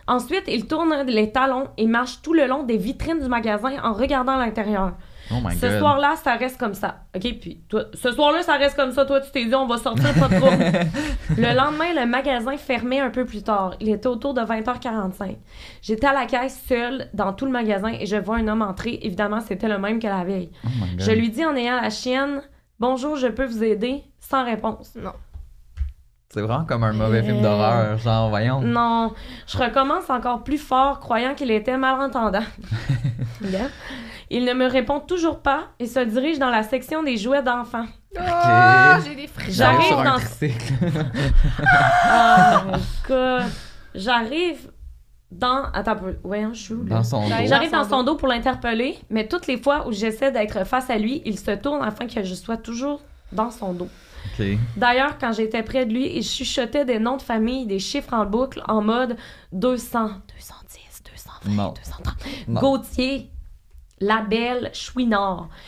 [0.08, 3.94] Ensuite, il tourne les talons et marche tout le long des vitrines du magasin en
[3.94, 4.92] regardant l'intérieur.
[5.32, 7.04] Oh my Ce soir-là, ça reste comme ça.
[7.16, 9.06] OK, puis toi, ce soir-là, ça reste comme ça.
[9.06, 10.64] Toi, tu t'es dit, on va sortir, pas de trouble.
[11.38, 13.76] le lendemain, le magasin fermait un peu plus tard.
[13.80, 15.38] Il était autour de 20h45.
[15.82, 19.00] J'étais à la caisse seule dans tout le magasin et je vois un homme entrer.
[19.02, 20.52] Évidemment, c'était le même que la veille.
[20.66, 20.70] Oh.
[20.98, 22.42] Je lui dis en ayant la chienne,
[22.78, 24.96] Bonjour, je peux vous aider, sans réponse.
[24.96, 25.14] Non.
[26.28, 27.98] C'est vraiment comme un mauvais film d'horreur.
[27.98, 28.60] Genre, voyons.
[28.60, 29.14] Non,
[29.48, 32.44] je recommence encore plus fort, croyant qu'il était malentendant.
[33.42, 33.72] Regarde.
[34.30, 37.86] Il ne me répond toujours pas et se dirige dans la section des jouets d'enfants.
[38.18, 39.52] Ah, j'ai des frissons.
[39.52, 40.74] J'arrive sur un dans- tricycle.
[42.08, 43.44] Oh god.
[43.94, 44.72] J'arrive
[45.32, 45.64] dans.
[45.74, 45.98] Attends.
[46.24, 46.98] Voyons, je suis où, là?
[46.98, 47.50] Dans son J'arrive dos.
[47.50, 50.98] J'arrive dans son dos pour l'interpeller, mais toutes les fois où j'essaie d'être face à
[50.98, 53.90] lui, il se tourne afin que je sois toujours dans son dos.
[54.76, 58.26] D'ailleurs, quand j'étais près de lui, il chuchotait des noms de famille, des chiffres en
[58.26, 59.16] boucle, en mode
[59.54, 61.04] 200, 210,
[61.46, 61.74] 220, Non.
[61.74, 62.16] 230.
[62.48, 62.60] Non.
[62.60, 63.30] Gauthier,
[64.00, 65.50] Labelle, Chouinard.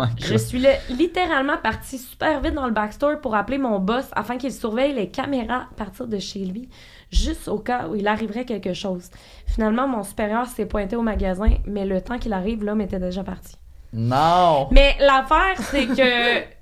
[0.00, 4.04] Oh Je suis là, littéralement partie super vite dans le backstore pour appeler mon boss
[4.12, 6.68] afin qu'il surveille les caméras à partir de chez lui,
[7.10, 9.10] juste au cas où il arriverait quelque chose.
[9.48, 13.24] Finalement, mon supérieur s'est pointé au magasin, mais le temps qu'il arrive, l'homme était déjà
[13.24, 13.56] parti.
[13.92, 14.68] Non.
[14.70, 16.44] Mais l'affaire, c'est que.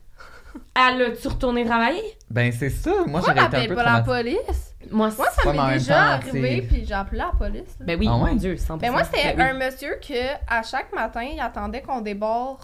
[0.75, 2.17] Elle a-tu retourné travailler?
[2.31, 3.05] Ben, c'est ça.
[3.07, 4.75] Moi, j'aurais été un peu pas la police?
[4.91, 7.79] Moi, Moi, ça m'est déjà temps, arrivé, puis j'ai appelé la police.
[7.81, 7.87] là.
[7.87, 8.31] Ben oui, Ah ouais?
[8.31, 8.79] mon Dieu, 100%.
[8.79, 9.63] Ben moi, c'était Ben oui.
[9.63, 12.59] un monsieur que à chaque matin, il attendait qu'on déborde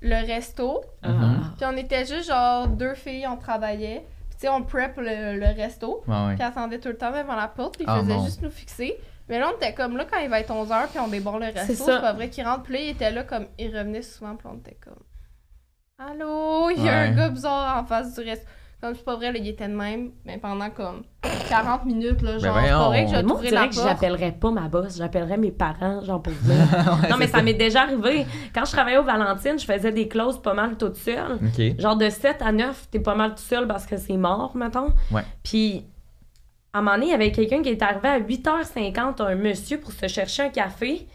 [0.00, 0.82] le resto.
[1.02, 1.08] Ah.
[1.56, 4.04] Puis on était juste genre deux filles, on travaillait.
[4.28, 6.02] Puis tu sais, on prep le, le resto.
[6.06, 6.14] Ouais.
[6.34, 8.24] Puis il attendait tout le temps devant la porte, puis il Ah, faisait non.
[8.24, 8.96] juste nous fixer.
[9.28, 11.46] Mais là, on était comme là, quand il va être 11h, puis on déborde le
[11.52, 11.74] resto.
[11.74, 12.62] C'est pas vrai qu'il rentre.
[12.64, 14.94] Puis là, il était là, comme il revenait souvent, puis on était comme
[15.98, 18.46] Allô, il y a un gars bizarre en face du resto.
[18.80, 21.02] Comme c'est pas vrai, là, il était de même, mais pendant comme
[21.48, 24.50] 40 minutes, là, genre, c'est pas vrai que je moi, on dirait que j'appellerais pas
[24.50, 26.54] ma boss, j'appellerais mes parents, genre pour dire.
[27.10, 28.26] non, mais ça m'est déjà arrivé.
[28.54, 31.38] Quand je travaillais au Valentine, je faisais des clauses pas mal toute seule.
[31.78, 34.92] Genre de 7 à 9, t'es pas mal tout seul parce que c'est mort, mettons.
[35.10, 35.22] Ouais.
[35.42, 35.86] Puis,
[36.74, 39.80] à un moment donné, il y avait quelqu'un qui est arrivé à 8h50, un monsieur,
[39.80, 41.06] pour se chercher un café.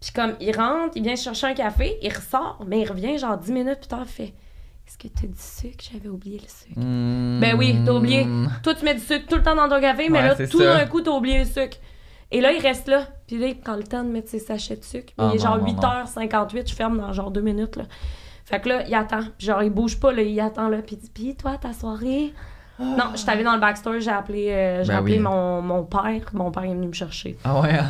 [0.00, 3.36] Puis comme, il rentre, il vient chercher un café, il ressort, mais il revient genre
[3.36, 4.34] 10 minutes plus tard, il fait
[4.94, 5.84] «Est-ce que t'as du sucre?
[5.92, 6.74] J'avais oublié le sucre.
[7.40, 8.26] Ben oui, t'as oublié.
[8.62, 10.58] Toi, tu mets du sucre tout le temps dans ton café, mais Ouais, là, tout
[10.58, 11.78] d'un coup, t'as oublié le sucre.
[12.30, 13.08] Et là, il reste là.
[13.26, 15.12] Puis là, il prend le temps de mettre ses sachets de sucre.
[15.18, 17.76] Ah il est genre non, non, 8h58, je ferme dans genre deux minutes.
[17.76, 17.84] Là.
[18.44, 19.22] Fait que là, il attend.
[19.36, 20.78] Puis genre, il bouge pas, là, il attend là.
[20.82, 22.32] Puis il dit Puis toi, ta soirée?
[22.80, 25.22] Non, je suis allée dans le backstore, j'ai appelé, euh, j'ai Ben appelé oui.
[25.22, 26.02] mon, mon père.
[26.32, 27.38] Mon père est venu me chercher.
[27.44, 27.70] Ah ouais.
[27.72, 27.86] hein?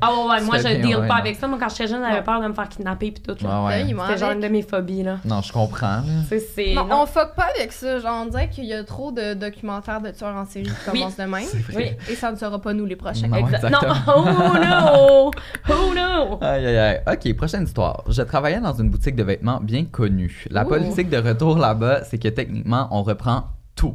[0.00, 1.20] Ah ouais, ouais, moi je deal ouais, pas non.
[1.20, 1.46] avec ça.
[1.46, 3.36] Moi quand j'étais jeune, j'avais peur de me faire kidnapper pis tout.
[3.44, 3.62] là.
[3.64, 3.88] Ouais, Ben, ouais.
[3.90, 5.18] il m'en C'était genre une de mes phobies là.
[5.24, 6.00] Non, je comprends.
[6.28, 6.74] C'est, c'est...
[6.74, 7.02] Non, non.
[7.02, 8.00] on fuck pas avec ça.
[8.00, 10.98] Genre, on dirait qu'il y a trop de documentaires de tueurs en série qui Oui.
[11.00, 11.44] commencent de même.
[11.70, 11.96] Vrai.
[12.10, 13.28] Et ça ne sera pas nous les prochains.
[13.28, 13.36] Non.
[13.36, 13.94] Exact- exactement.
[14.24, 15.30] Non, oh no!
[15.70, 16.38] Oh no!
[16.40, 17.00] Aïe, aïe, aïe.
[17.06, 18.02] OK, prochaine histoire.
[18.08, 20.44] Je travaillais dans une boutique de vêtements bien connue.
[20.50, 23.44] La politique de retour là-bas, c'est que techniquement, on reprend
[23.76, 23.94] tout.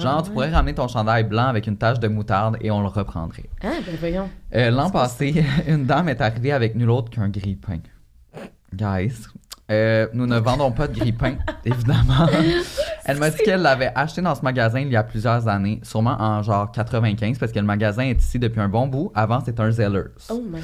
[0.00, 0.34] Genre, Ah tu ouais.
[0.34, 3.48] pourrais ramener ton chandail blanc avec une tache de moutarde et on le reprendrait.
[3.62, 4.28] Ah, ben voyons.
[4.54, 7.78] Euh, L'an passé, une dame est arrivée avec nul autre qu'un grille-pain.
[8.74, 9.26] Guys,
[9.70, 12.26] euh, nous ne vendons pas de grille-pain, évidemment.
[13.04, 16.16] Elle m'a dit qu'elle l'avait acheté dans ce magasin il y a plusieurs années, sûrement
[16.18, 19.10] en genre 95, parce que le magasin est ici depuis un bon bout.
[19.14, 20.02] Avant, c'était un Zellers.
[20.28, 20.62] Oh my god.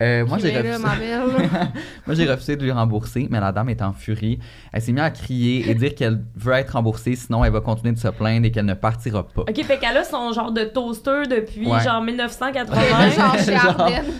[0.00, 0.78] Euh, moi, j'ai refusé...
[2.06, 4.38] Moi, j'ai refusé de lui rembourser, mais la dame est en furie.
[4.72, 7.92] Elle s'est mise à crier et dire qu'elle veut être remboursée, sinon elle va continuer
[7.94, 9.42] de se plaindre et qu'elle ne partira pas.
[9.42, 11.80] Ok, fait qu'elle a son genre de toaster depuis Ouais.
[11.80, 12.76] genre Elle est 1980.
[12.76, 13.52] là, genre chez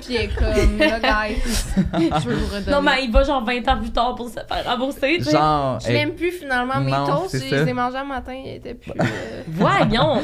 [0.07, 1.41] pis elle est comme, là, guys,
[2.23, 2.73] je veux vous redonner.
[2.73, 5.21] Non, mais il va genre 20 ans plus tard pour se faire rembourser.
[5.21, 6.81] Genre, Je elle- l'aime plus finalement.
[6.81, 7.63] Mes Non, toasts, je ça.
[7.65, 8.91] les ai mangés un matin, ils étaient plus.
[9.01, 10.21] euh, Voyons!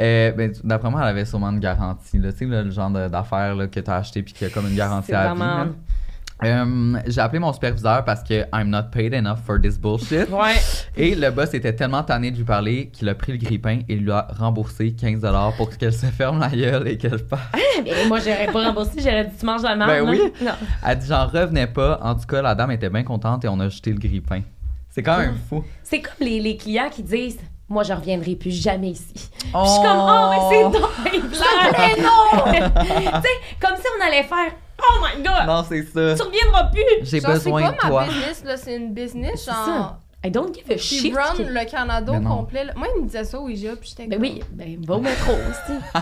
[0.00, 2.18] euh, ben, d'après moi, elle avait sûrement une garantie.
[2.18, 2.32] Là.
[2.32, 5.12] Tu sais, le genre d'affaires que tu as acheté puis qui a comme une garantie
[5.12, 5.38] à vie.
[5.38, 5.66] vraiment- là.
[6.42, 10.28] Euh, j'ai appelé mon superviseur parce que I'm not paid enough for this bullshit.
[10.30, 10.56] Ouais.
[10.96, 13.94] Et le boss était tellement tanné de lui parler qu'il a pris le grippin et
[13.94, 17.42] lui a remboursé 15$ pour qu'elle se ferme la gueule et qu'elle parte.
[17.84, 19.90] Mais moi, j'aurais pas remboursé, j'aurais dit tu manges la merde.
[19.90, 20.20] Ben oui.
[20.42, 20.52] Non.
[20.86, 22.00] Elle dit j'en revenais pas.
[22.02, 24.40] En tout cas, la dame était bien contente et on a jeté le grippin.
[24.90, 25.64] C'est quand même fou.
[25.82, 29.12] C'est comme les, les clients qui disent Moi, je reviendrai plus jamais ici.
[29.14, 29.82] Puis Je suis Oh.
[29.82, 30.90] comme Oh, mais c'est donc
[31.78, 32.70] mais non!
[32.82, 35.46] tu sais, comme si on allait faire Oh my god!
[35.46, 36.14] Non, c'est ça.
[36.14, 36.82] Tu reviendras plus!
[37.02, 38.00] J'ai besoin c'est de pas toi.
[38.02, 39.64] ma business, là, c'est une business, C'est genre.
[39.66, 40.00] ça.
[40.26, 41.14] I don't give a shit.
[41.14, 42.66] run qui- le Canada complet.
[42.76, 45.32] Moi, il me disait ça au IGA, puis j'étais Ben oui, ben va au métro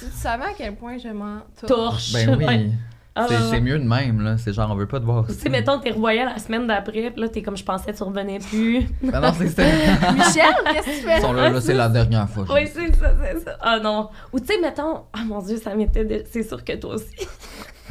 [0.00, 2.12] tu savais à quel point je m'en Torche.
[2.12, 2.44] Ben oui.
[2.44, 2.70] Ouais.
[3.14, 4.38] Ah, C'est c'est mieux de même, là.
[4.38, 5.26] C'est genre, on veut pas te voir.
[5.26, 8.02] Tu sais, mettons, t'es revoyé la semaine d'après, puis là, t'es comme je pensais, tu
[8.02, 8.86] revenais plus.
[9.02, 9.62] Ben non, c'est ça.
[10.12, 11.18] Michel, qu'est-ce que tu fais?
[11.18, 12.46] Ils sont là, là, c'est la dernière fois.
[12.52, 13.58] Oui, c'est ça, c'est ça.
[13.60, 14.08] Ah non.
[14.32, 16.24] Ou tu sais, mettons, ah mon Dieu, ça m'était.
[16.32, 17.28] C'est sûr que toi aussi.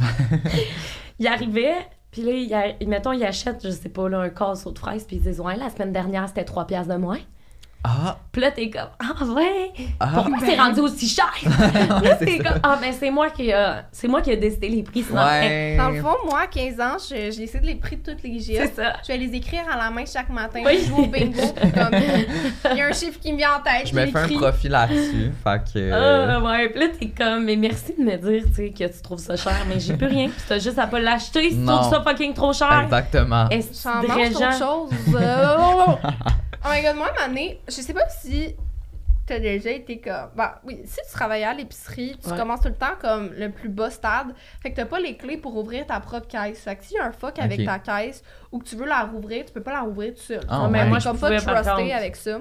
[1.20, 1.76] il arrivait,
[2.12, 5.18] puis là, il, mettons, il achète, je sais pas, là, un casseau de fraises, puis
[5.18, 7.20] il disait, ouais, la semaine dernière, c'était 3 piastres de moins.
[7.84, 10.12] Ah, Puis là, t'es comme, ah ouais, ah.
[10.13, 11.34] pourquoi c'est rendu aussi cher?
[11.44, 14.36] Ouais, là, c'est t'es comme, ah ben c'est moi qui a, c'est moi qui a
[14.36, 15.02] décidé les prix.
[15.02, 15.76] sinon Ouais.
[15.78, 18.22] Dans le fond, moi, à 15 ans, je- j'ai essayé de les prix de toutes
[18.22, 18.67] les IGA.
[18.67, 18.94] C'est ça.
[19.02, 20.62] Je vais les écrire à la main chaque matin.
[20.63, 20.78] Oui.
[20.80, 21.41] Je joue au bingo.
[21.60, 21.96] puis comme,
[22.72, 23.88] il y a un chiffre qui me vient en tête.
[23.88, 25.32] Je me fais un profit là-dessus.
[25.44, 25.80] Fait que.
[25.80, 28.94] euh, Ah ouais, puis là, t'es comme, mais merci de me dire, tu sais, que
[28.96, 31.58] tu trouves ça cher, mais j'ai plus rien, puis t'as juste à pas l'acheter si
[31.58, 32.82] tu trouves ça fucking trop cher.
[32.84, 33.50] Exactement.
[33.50, 35.15] Est-ce que mange Régent- autre chose.
[35.15, 35.86] Euh,
[36.63, 36.67] oh, oh, oh.
[36.67, 38.56] oh my god, moi, à un moment donné, je sais pas si
[39.28, 40.30] t'as déjà été comme.
[40.36, 42.38] Bah oui, si tu travaillais à l'épicerie, tu Ouais.
[42.38, 44.34] commences tout le temps comme le plus bas stade.
[44.62, 46.60] Fait que t'as pas les clés pour ouvrir ta propre caisse.
[46.60, 49.04] Fait que s'il y a un fuck avec ta caisse ou que tu veux la
[49.04, 50.38] rouvrir, tu peux pas la rouvrir tout seul.
[50.39, 50.84] Ouais.
[50.84, 52.39] peux Moi, je comme pas truster avec ça.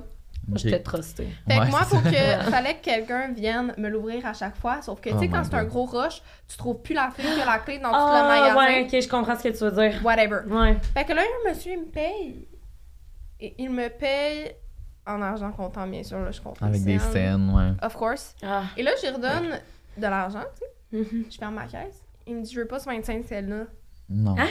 [0.49, 0.59] Moi, Ok.
[0.65, 1.29] j'étais trustée.
[1.47, 2.11] Fait Ouais, que moi, faut que
[2.51, 4.81] fallait que quelqu'un vienne me l'ouvrir à chaque fois.
[4.83, 7.11] Sauf que, tu Oh sais, my quand c'est un gros rush, tu trouves plus la
[7.15, 8.57] clé que la clé dans tout le Ah, magasin.
[8.57, 10.01] ouais, ok, je comprends ce que tu veux dire.
[10.03, 10.41] Whatever.
[10.49, 10.77] Ouais.
[10.95, 12.49] Fait que là, un monsieur, il me paye.
[13.41, 14.53] Et il me paye
[15.07, 16.19] en argent comptant, bien sûr.
[16.21, 17.51] Là, je compte Avec des scènes.
[17.55, 17.85] ouais.
[17.85, 18.35] Of course.
[18.43, 18.65] Ah.
[18.77, 19.59] Et là, je lui redonne
[19.97, 20.65] de l'argent, tu
[20.99, 21.15] sais.
[21.17, 21.25] Mhm.
[21.31, 22.03] Je ferme ma caisse.
[22.27, 23.65] Il me dit, je veux pas ce 25 cents-là.
[24.09, 24.37] Non.
[24.39, 24.49] Hein?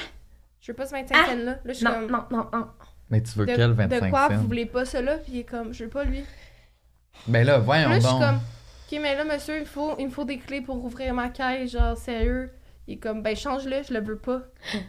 [0.61, 1.25] Je veux pas ce 25 Ah!
[1.29, 1.45] cents-là.
[1.45, 2.67] Là, je suis Non, comme, non, non, non.
[3.09, 4.35] Mais tu veux de, quel de 25 quoi cents?
[4.37, 5.17] vous voulez pas cela?
[5.17, 6.23] Puis il est comme, je veux pas lui.
[7.27, 8.35] Ben là, voyons Là, je suis comme,
[8.91, 11.71] ok, mais là, monsieur, il, faut, il me faut des clés pour ouvrir ma caisse,
[11.71, 12.51] genre, sérieux.
[12.87, 14.41] Il est comme, ben, change-le, je le veux pas.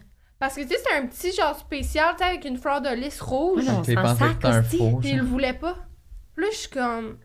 [0.40, 2.88] Parce que, tu sais, c'est un petit genre spécial, tu sais, avec une fleur de
[2.88, 3.64] lys rouge.
[3.64, 4.98] S'en pensé que sac, c'était un faux.
[5.00, 5.76] Puis il le voulait pas.
[6.37, 7.18] Là, je suis comme.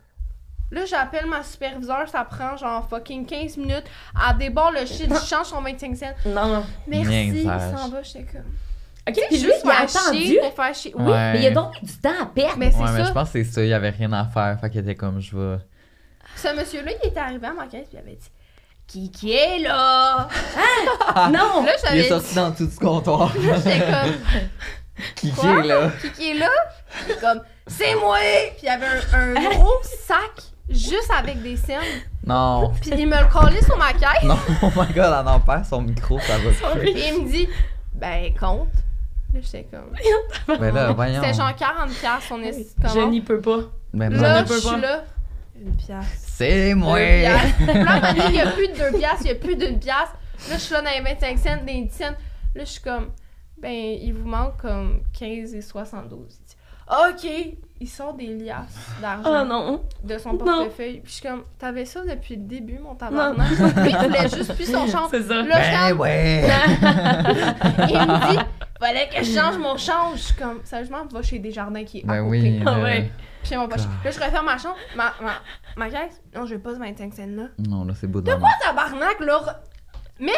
[0.70, 3.84] Là, j'appelle ma superviseure, ça prend genre fucking 15 minutes.
[4.30, 6.06] Elle débarre le shit, je change son 25 cents.
[6.26, 6.66] Non, non.
[6.86, 8.52] Merci, il s'en va, j'étais comme.
[9.08, 10.38] Ok, puis lui, juste il a faire attendu.
[10.42, 10.92] pour faire chier.
[10.96, 11.32] Oui, Ouais.
[11.32, 12.56] Mais il y a donc du temps à perdre.
[12.58, 13.04] mais c'est Ouais, mais ça.
[13.04, 14.58] je pense que c'est ça, il y avait rien à faire.
[14.60, 15.58] Fait qu'il était comme, je vais.
[16.34, 18.30] Ce monsieur-là, il était arrivé à ma caisse, puis il avait dit
[18.86, 20.28] Qui qui est là?
[21.30, 21.64] Non!
[21.64, 22.08] Là, Il j'avais est dit.
[22.08, 23.32] sorti dans tout du comptoir.
[23.34, 24.14] J'étais comme
[25.16, 25.90] Qui est là?
[26.00, 26.48] Qui qui est là?
[27.06, 28.18] Il est comme C'est moi
[28.56, 29.74] Puis il y avait un, un gros
[30.06, 31.80] sac juste avec des scènes.
[32.24, 32.72] Non.
[32.80, 34.22] Puis il me le collait sur ma caisse.
[34.24, 36.90] Non, oh my god, elle en perd son micro, ça va plus.
[36.90, 37.48] Il me dit
[37.92, 38.68] Ben, compte.
[39.34, 39.92] Là, j'étais comme.
[40.58, 41.20] Ben là, voyons.
[41.22, 43.58] C'était genre 40 piastres son esti de Je n'y peux pas.
[43.92, 44.20] Ben non.
[44.22, 44.76] Là, je peux suis pas.
[44.78, 45.04] là.
[45.60, 46.25] Une piastre.
[46.38, 46.98] C'est moi.
[46.98, 47.56] Deux piastres.
[47.56, 49.78] Puis là, à il n'y a plus de deux piastres, il n'y a plus d'une
[49.78, 50.16] piastre.
[50.50, 52.04] Là, je suis là dans les 25 cents, dans les 10 cents.
[52.54, 53.10] Là, je suis comme,
[53.60, 56.26] ben, il vous manque comme 15 et 72.
[56.28, 56.56] Il dit,
[56.88, 59.82] OK, il sort des liasses d'argent Oh non.
[60.04, 60.38] de son Non.
[60.38, 61.00] portefeuille.
[61.00, 63.48] Puis je suis comme, t'avais ça depuis le début, mon tabarnak.
[63.48, 63.56] Lui,
[63.90, 65.08] il voulait juste plus son change.
[65.10, 65.34] C'est ça.
[65.42, 66.44] Là, Ben comme- ouais!
[67.88, 68.38] il me dit,
[68.80, 70.16] fallait que je change mon change.
[70.18, 72.40] Je suis comme, sérieusement, va chez Desjardins qui est à Ben côté.
[72.40, 72.62] oui.
[72.66, 73.10] Ah ouais.
[73.54, 73.80] Mon poche.
[74.04, 75.34] Là, je referme ma chambre, ma, ma,
[75.76, 76.20] ma caisse.
[76.34, 77.48] Non, j'ai pas ce 25 cents là.
[77.68, 79.62] Non, là, c'est beau de De quoi, tabarnak, là?
[80.18, 80.32] Mais,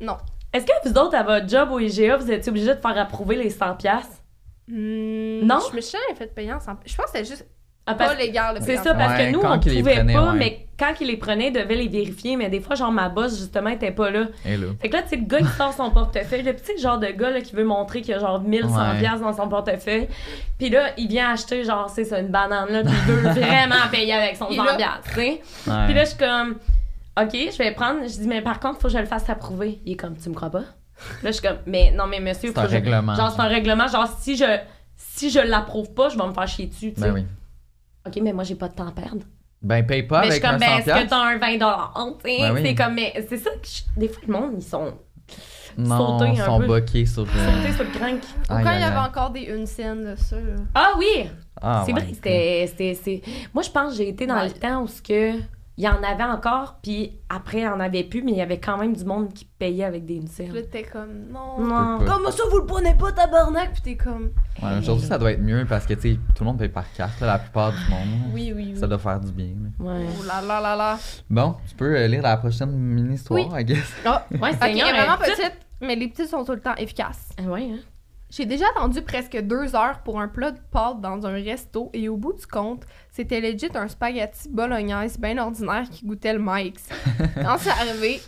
[0.00, 0.16] non.
[0.52, 3.36] Est-ce que vous autres, à votre job au IGA, vous étiez obligés de faire approuver
[3.36, 3.76] les 100$?
[3.76, 4.16] piastres?
[4.66, 5.60] Hmm, Non?
[5.70, 7.46] Je me suis jamais fait payer en sans- Je pense que c'était juste
[7.90, 8.58] Ah, pas légal.
[8.58, 9.82] de C'est ça, parce Ouais, que nous, on pouvait
[10.12, 10.38] pas, ouais.
[10.38, 12.36] mais quand ils les prenaient, ils devaient les vérifier.
[12.36, 14.26] Mais des fois, genre, ma boss, justement, était pas là.
[14.44, 14.66] Et là.
[14.80, 16.42] Fait que là, tu sais, le gars, il sort son portefeuille.
[16.42, 19.18] Le petit genre de gars là, qui veut montrer qu'il y a genre 1100$ Ouais.
[19.20, 20.08] dans son portefeuille.
[20.58, 22.82] Puis là, il vient acheter, genre, c'est ça, une banane, là.
[22.82, 25.40] Puis il veut vraiment payer avec son Il 100$, a- piastres, tu sais.
[25.64, 26.56] Puis là, je suis comme,
[27.20, 28.00] OK, je vais prendre.
[28.02, 29.80] Je dis, mais par contre, faut que je le fasse approuver.
[29.84, 30.60] Il est comme, tu me crois pas?
[30.60, 30.64] Là,
[31.24, 33.14] je suis comme, mais non, mais monsieur, C'est faut un que je- règlement.
[33.14, 33.86] Genre, c'est un règlement.
[33.88, 34.44] Genre, si je,
[34.96, 37.08] si je l'approuve pas, je vais me faire chier dessus, tu sais.
[37.08, 37.24] Ben oui.
[38.08, 39.24] OK, mais moi, j'ai pas de temps à perdre.
[39.60, 41.38] Ben, paye pas mais je suis avec comme, un ben, 100 est-ce que t'as un
[41.38, 42.38] 20 tu sais?
[42.40, 42.60] Ben oui.
[42.64, 44.92] C'est comme, mais c'est ça que je- des fois, le monde, ils sont
[45.76, 47.26] Non, sauter ils sont boqués sur...
[47.26, 48.20] sautés sur le crank.
[48.50, 50.54] Ou quand il y avait encore des une scène de ça, là.
[50.74, 51.28] Ah oui!
[51.60, 52.00] Ah, c'est ouais.
[52.00, 53.22] vrai, c'était, c'était, c'est...
[53.52, 55.32] Moi, je pense que j'ai été dans le temps où ce que
[55.78, 58.42] il y en avait encore, puis après, il y en avait plus, mais il y
[58.42, 61.60] avait quand même du monde qui payait avec des Puis là, t'es comme, non.
[61.64, 61.98] Non.
[62.04, 63.72] Comment ça, vous le prenez pas, tabarnak?
[63.74, 66.46] Puis t'es comme, Ouais, Aujourd'hui, ça doit être mieux parce que, tu sais, tout le
[66.46, 68.32] monde paye par carte, là, la plupart du monde.
[68.34, 68.76] oui, oui, oui.
[68.76, 69.46] Ça doit faire du bien.
[69.78, 69.84] là.
[69.92, 70.06] Ouais.
[70.20, 70.98] Oh là là là là.
[71.30, 73.60] Bon, tu peux euh, lire la prochaine mini-histoire, Oui.
[73.60, 73.92] I guess.
[74.04, 76.60] Ah, Ouais, ok, Seigneur, elle est vraiment petite- petite, mais les petites sont tout le
[76.60, 77.28] temps efficaces.
[77.38, 77.78] Ah ouais, hein?
[78.30, 82.10] J'ai déjà attendu presque deux heures pour un plat de pâtes dans un resto et
[82.10, 86.88] au bout du compte, c'était legit un spaghetti bolognaise bien ordinaire qui goûtait le Mike's.
[87.36, 88.20] Quand c'est arrivé,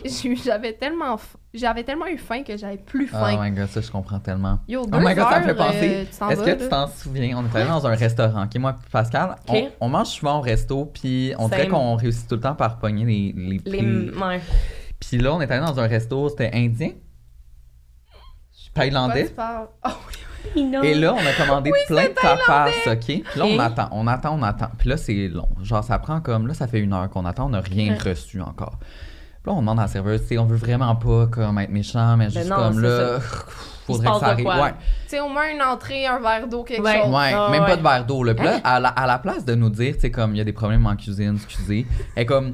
[0.43, 3.37] j'avais tellement, f- j'avais tellement eu faim que j'avais plus Oh faim.
[3.43, 4.57] my god, ça, je comprends tellement.
[4.67, 5.93] Yo, deux Oh my god, ça me fait heures, penser.
[5.93, 7.37] euh, Est-ce que tu t'en souviens?
[7.37, 8.55] On est allé dans un restaurant, ok?
[8.59, 9.55] Moi, puis Pascal, Ok.
[9.79, 12.79] on, on mange souvent au resto, puis on dirait qu'on réussit tout le temps par
[12.79, 13.59] pogner les, les Les...
[13.59, 14.09] prix.
[14.19, 14.41] Ouais.
[14.99, 16.89] Puis là, on est allé dans un resto, c'était indien,
[18.73, 19.33] thaïlandais.
[19.37, 19.89] Oh,
[20.83, 22.99] Et là, on a commandé plein de tapas, OK?
[23.05, 24.69] Puis là, on attend, on attend, on attend.
[24.77, 25.47] Puis là, c'est long.
[25.61, 26.47] Genre, ça prend comme...
[26.47, 28.77] Là, ça fait une heure qu'on attend, on n'a rien reçu encore.
[28.79, 31.69] Puis là, on demande à la serveuse, tu sais, on veut vraiment pas comme être
[31.71, 33.17] méchant, mais juste Ben non, comme là...
[33.89, 34.45] Il Faudrait que ça arrive.
[34.45, 34.71] Ouais.
[35.03, 37.01] Tu sais, au moins une entrée, un verre d'eau, quelque Ouais.
[37.01, 37.09] chose.
[37.13, 37.69] Ouais, Ah, même ouais.
[37.69, 38.23] pas de verre d'eau.
[38.23, 38.33] Là.
[38.35, 40.41] Puis là, à la, à la place de nous dire, tu sais, comme il y
[40.41, 42.53] a des problèmes en cuisine, excusez, elle est comme,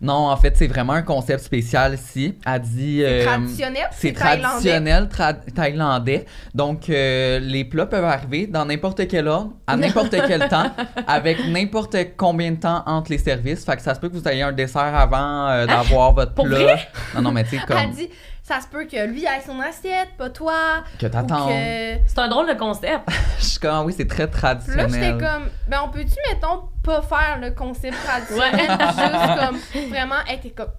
[0.00, 2.36] non, en fait, c'est vraiment un concept spécial ici.
[2.46, 2.98] Elle dit.
[3.00, 6.24] C'est euh, traditionnel, C'est traditionnel tra- thaïlandais.
[6.54, 10.70] Donc, euh, les plats peuvent arriver dans n'importe quel ordre, à n'importe quel temps,
[11.06, 13.64] avec n'importe combien de temps entre les services.
[13.64, 16.44] Fait que ça se peut que vous ayez un dessert avant euh, d'avoir votre Pour
[16.46, 16.58] plat.
[16.58, 16.88] vrai?
[17.16, 17.76] Non, non, mais tu sais, comme.
[17.78, 18.08] Elle dit,
[18.48, 20.82] ça se peut que lui ait son assiette, pas toi.
[20.98, 21.48] Que t'attends.
[21.48, 21.98] que...
[22.06, 23.06] C'est un drôle de concept.
[23.38, 24.90] Je suis comme, oui, c'est très Puis là, traditionnel.
[24.90, 30.54] j'étais comme, ben on peut-tu, mettons, pas faire le concept traditionnel, juste comme, vraiment, être
[30.54, 30.70] comme,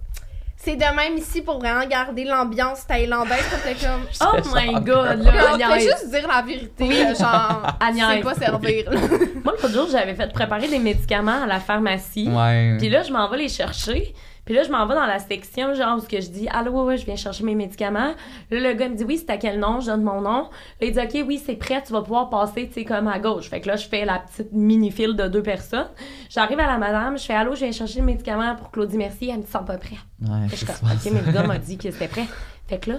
[0.56, 5.32] c'est de même ici pour vraiment garder l'ambiance thaïlandaise, t'es comme, Oh my god, là,
[5.52, 5.84] on Agnès.
[5.84, 7.62] juste dire la vérité, que genre,
[7.94, 8.90] c'est pas servir.
[9.44, 12.28] Moi, l'autre jour, j'avais fait préparer des médicaments à la pharmacie.
[12.28, 12.76] Ouais.
[12.78, 14.12] Puis là, je m'en vais les chercher.
[14.50, 16.72] Puis là, je m'en vais dans la section, genre, où ce que je dis, allô,
[16.72, 18.14] ouais, ouais, je viens chercher mes médicaments.
[18.50, 19.78] Là, le gars me dit, oui, c'est à quel nom?
[19.78, 20.50] Je donne mon nom.
[20.80, 23.20] Là, il dit, OK, oui, c'est prêt, tu vas pouvoir passer, tu sais, comme à
[23.20, 23.48] gauche.
[23.48, 25.86] Fait que là, je fais la petite mini-file de deux personnes.
[26.30, 29.30] J'arrive à la madame, je fais, allô, je viens chercher le médicament pour Claudie Mercier.
[29.30, 29.98] Elle me dit, sens pas prêt.
[30.20, 30.74] Ouais, je suis comme.
[30.82, 32.26] OK, mais le gars m'a dit que c'était prêt.
[32.66, 32.98] Fait que là,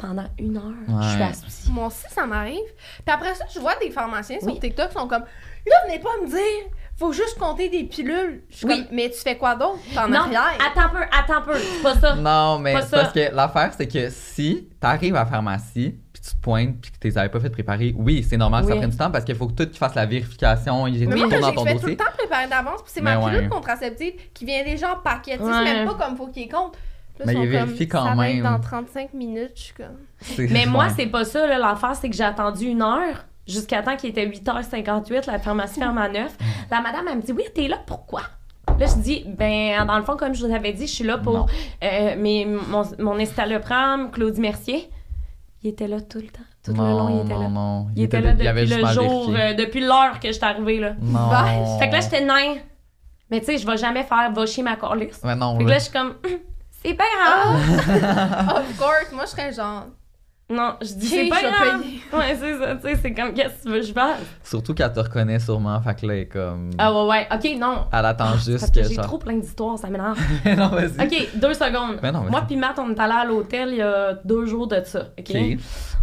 [0.00, 0.72] pendant une heure,
[1.02, 1.72] je suis assoucie.
[1.72, 2.72] Moi aussi, ça m'arrive.
[3.04, 4.58] Puis après ça, je vois des pharmaciens sur.
[4.58, 5.24] TikTok qui sont comme,
[5.66, 8.42] là, venez pas me dire, faut juste compter des pilules.
[8.48, 8.84] Je suis Oui.
[8.86, 10.58] comme, mais tu fais quoi d'autre en Non, arrière?
[10.66, 11.54] attends un peu, attends un peu.
[11.58, 12.14] C'est pas ça.
[12.16, 12.96] Non, mais Pas c'est ça.
[13.02, 16.90] parce que l'affaire, c'est que si t'arrives à la pharmacie, puis tu te pointes, puis
[16.90, 18.78] que tu les avais pas fait préparer, oui, c'est normal que ça Oui.
[18.80, 21.06] prenne du temps parce qu'il faut que tout tu fasses la vérification, moi, dans j'ai
[21.06, 21.90] ton fait tout dossier.
[21.90, 23.48] le temps préparer d'avance, puis c'est ma pilule ouais.
[23.48, 25.32] contraceptive qui vient déjà en paquet.
[25.36, 25.52] Tu sais, Ouais.
[25.66, 26.74] C'est même pas comme faut qu'il compte.
[27.18, 28.44] Là, Mais ils il sont vérifie comme, quand ça va être même.
[28.44, 30.48] dans 35 minutes, je suis comme...
[30.50, 31.46] Mais moi, c'est pas ça.
[31.58, 35.98] L'affaire, c'est que j'ai attendu une heure jusqu'à temps qu'il était 8h58, la pharmacie ferme
[35.98, 36.36] à 9.
[36.70, 38.22] La madame, elle me dit Oui, t'es là, pourquoi?
[38.78, 41.18] Là, je dis Ben, dans le fond, comme je vous avais dit, je suis là
[41.18, 41.46] pour
[41.82, 44.90] euh, mes, mon, mon estalopram, Claudie Mercier.
[45.62, 46.40] Il était là tout le temps.
[46.62, 47.48] Tout le long, il était non, là.
[47.48, 50.94] non, Il, était là depuis le jour, euh, depuis l'heure que je suis arrivée, là.
[51.00, 51.28] Non.
[51.28, 51.78] Vache.
[51.78, 52.56] Fait que là, j'étais nain.
[53.30, 55.20] Mais tu sais, je vais jamais faire va chier ma corlisse.
[55.24, 55.78] Ouais, non, Fait que là.
[55.78, 56.14] je suis comme
[56.84, 58.56] C'est pas grave.
[58.56, 59.86] of course, moi, je serais genre...
[60.48, 61.82] Non, je dis c'est pas grave.
[62.12, 64.20] Ouais, c'est ça, tu sais, c'est comme qu'est-ce que tu veux que je fasse?
[64.44, 66.70] Surtout qu'elle te reconnaît sûrement, fait que là, elle est comme.
[66.78, 67.86] Ah ouais, ouais, ok, non.
[67.92, 70.16] Elle attend Parce juste que que j'ai trop plein d'histoires, ça m'énerve.
[70.56, 71.04] non, vas-y.
[71.04, 71.98] ok, deux secondes.
[72.00, 72.30] Ben non, vas-y.
[72.30, 75.08] Moi puis Matt, on est allé à l'hôtel il y a deux jours de ça,
[75.18, 75.36] ok?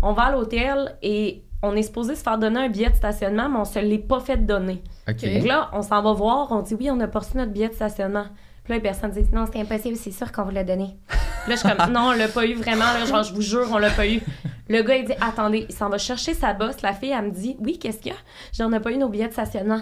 [0.01, 3.47] On va à l'hôtel et on est supposé se faire donner un billet de stationnement,
[3.47, 4.83] mais on se l'est pas fait donner.
[5.07, 5.15] OK.
[5.21, 7.69] Que là, on s'en va voir, on dit oui, on a pas reçu notre billet
[7.69, 8.25] de stationnement.
[8.69, 10.95] Là, les personnes disent non, c'est impossible, c'est sûr qu'on vous l'a donné.
[11.47, 13.67] Là, je suis comme non, on l'a pas eu vraiment, là, genre, je vous jure,
[13.71, 14.21] on l'a pas eu.
[14.69, 16.81] Le gars, il dit attendez, il s'en va chercher sa bosse.
[16.81, 18.17] La fille, elle me dit oui, qu'est-ce qu'il y a?
[18.51, 19.81] Je dis on n'a pas eu nos billets de stationnement.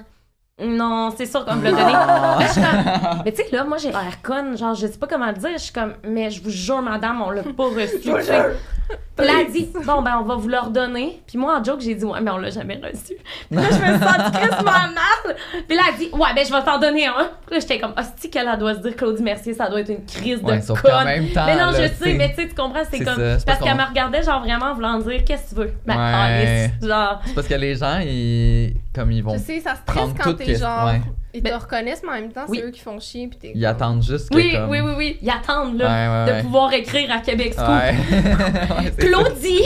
[0.63, 2.47] Non, c'est sûr qu'on me l'a donné.
[2.49, 4.55] Suis comme, mais tu sais, là, moi, j'ai l'air conne.
[4.57, 5.49] Genre, je sais pas comment le dire.
[5.53, 7.99] Je suis comme, mais je vous jure, madame, on l'a pas reçu.
[8.01, 8.45] tu sais.
[9.15, 11.21] Puis là, elle dit, bon, ben, on va vous le redonner.
[11.25, 13.13] Puis moi, en joke, j'ai dit, ouais, mais on l'a jamais reçu.
[13.49, 15.35] Puis là, je me sens crissement mal.
[15.67, 17.29] Puis là, elle dit, ouais, ben, je vais t'en donner un.
[17.45, 19.89] Puis là, j'étais comme, hostie, qu'elle elle doit se dire, Claudie Mercier, ça doit être
[19.89, 20.91] une crise Ouais, de sauf conne.
[20.91, 23.05] qu'en même temps, mais non, là, je sais, mais tu sais, tu comprends, c'est c'est
[23.05, 23.15] comme.
[23.15, 25.49] ça, c'est parce parce qu'elle qu'on- me regardait, genre, vraiment, en voulant dire, qu'est-ce que
[25.49, 25.73] tu veux?
[25.85, 26.71] Ben, Ouais.
[26.85, 27.21] genre.
[27.25, 29.33] C'est parce que les gens, ils, comme ils vont.
[29.37, 30.85] Tu sais, ça stresse quand t'es genre.
[30.87, 31.01] ouais.
[31.33, 32.57] Ils te Ben- reconnaissent, mais en même temps, Oui.
[32.59, 33.25] c'est eux qui font chier.
[33.29, 34.35] Puis t'es Ils attendent juste que.
[34.35, 35.17] Oui, comme- oui, oui, oui.
[35.21, 37.69] Ils attendent, là, Ouais, ouais, de pouvoir écrire à Québec Scoop.
[37.69, 37.95] Ouais.
[38.11, 39.61] Ouais, c'est Claudie,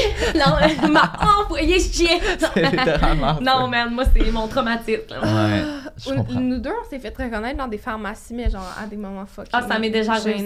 [0.91, 1.11] m'a
[1.41, 2.19] envoyé chier.
[3.41, 5.01] Non, man, moi, c'est mon traumatisme.
[5.23, 5.63] Ouais,
[5.97, 9.25] je Nous- deux, on s'est fait reconnaître dans des pharmacies, mais genre à des moments
[9.25, 10.45] fucking Ah, ça m'est déjà arrivé.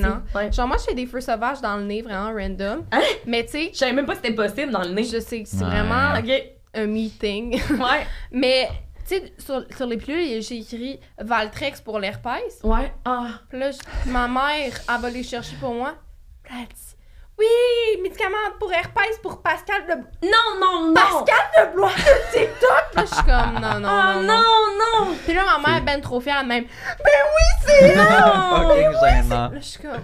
[0.52, 2.84] Genre, moi, je fais des feux sauvages dans le nez, vraiment random.
[2.94, 3.02] Hein?
[3.28, 5.04] Mais tu sais, Je savais même pas que c'était possible dans le nez.
[5.04, 5.70] je sais c'est Ouais.
[5.70, 6.32] vraiment Ok.
[6.74, 7.62] Un meeting.
[7.72, 8.06] Ouais.
[8.32, 8.70] mais,
[9.08, 12.60] tu sais, sur, sur les pilules, j'ai écrit Valtrex pour l'herpès.
[12.64, 12.94] Ouais.
[13.06, 13.28] Ah.
[13.50, 15.96] Puis là, je- ma mère, elle va les chercher pour moi.
[16.44, 16.96] Puis elle dit
[17.38, 19.94] Oui, médicaments pour herpès pour Pascal de.
[20.28, 20.94] Non, non, non.
[20.94, 22.86] Pascal de Blois de TikTok!
[22.96, 25.16] Là, je suis comme Non, non, Ah, non, non, non.
[25.26, 28.70] Puis là, ma mère, ben trop fière, elle même Ben oui, c'est Non.
[28.70, 28.92] Fucking
[29.24, 29.50] gênant.
[29.50, 29.92] Là, je suis comme.
[29.92, 30.02] Là,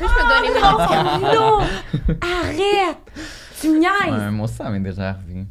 [0.00, 1.18] je me donnais mes médicaments.
[1.34, 1.58] Non.
[2.20, 2.98] Arrête.
[3.66, 4.20] Tu me niaises.
[4.24, 5.44] Ouais, moi aussi, ça m'est déjà arrivé.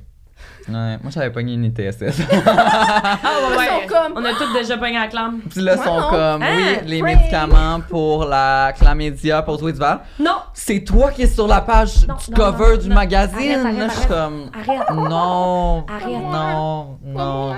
[0.68, 2.02] Ouais, moi, j'avais pogné une ITSS.
[2.48, 3.66] Ah, ouais, Ils ouais.
[3.68, 5.40] sont comme- On a tous déjà pogné la clame.
[5.50, 6.10] Puis là, Ouais, sont non.
[6.10, 6.56] comme, Hein?
[6.58, 10.00] oui, les médicaments pour la chlamydia, pour du Val.
[10.20, 10.38] Non.
[10.54, 12.96] C'est toi qui es sur la page Non, du non, cover non, du non.
[12.96, 13.60] magazine.
[13.60, 14.90] Arrête, arrête, là, je suis comme, Arrête.
[14.92, 16.08] non, Arrête.
[16.08, 17.56] non, non.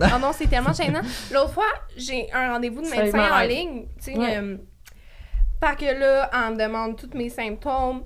[0.00, 1.00] Ah non, c'est tellement gênant.
[1.32, 1.64] L'autre fois,
[1.96, 3.86] j'ai un rendez-vous de médecin en ligne.
[4.02, 4.36] Tu sais, Ouais.
[4.38, 4.56] euh,
[5.62, 8.02] fait que là, elle me demande tous mes symptômes.